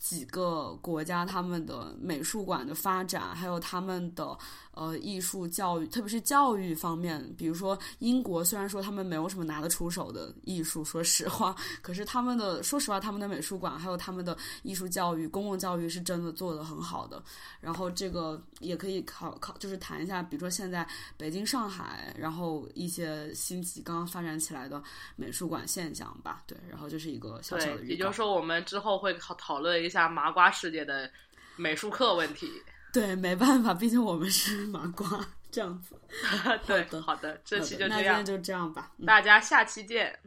[0.00, 4.36] 几个国家他们的美术馆的发展，还有他们的
[4.80, 17.22] 呃艺术教育，特别是教育方面，比如说英国，虽然说他们没有什么拿得出手的艺术，说实话， 可是他们的说实话，他们的美术馆还有他们的艺术教育、公共教育是真的做得很好的。
[17.60, 20.88] 然后这个也可以考考，就是谈一下，比如说现在
[21.18, 24.82] 北京、上海，然后一些新起刚刚发展起来的
[25.14, 26.42] 美术馆现象吧。
[26.46, 29.90] 对，然后就是一个小小的也就是说，我们之后会讨讨论一。
[29.90, 31.10] 下麻瓜世界的
[31.56, 32.48] 美术课问题，
[32.92, 35.94] 对，没办法，毕竟我们是麻瓜，这样子。
[36.66, 40.18] 对，好的，这期就这样，那就这样吧，大家下期见。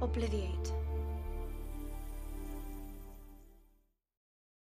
[0.00, 0.83] Obliviate.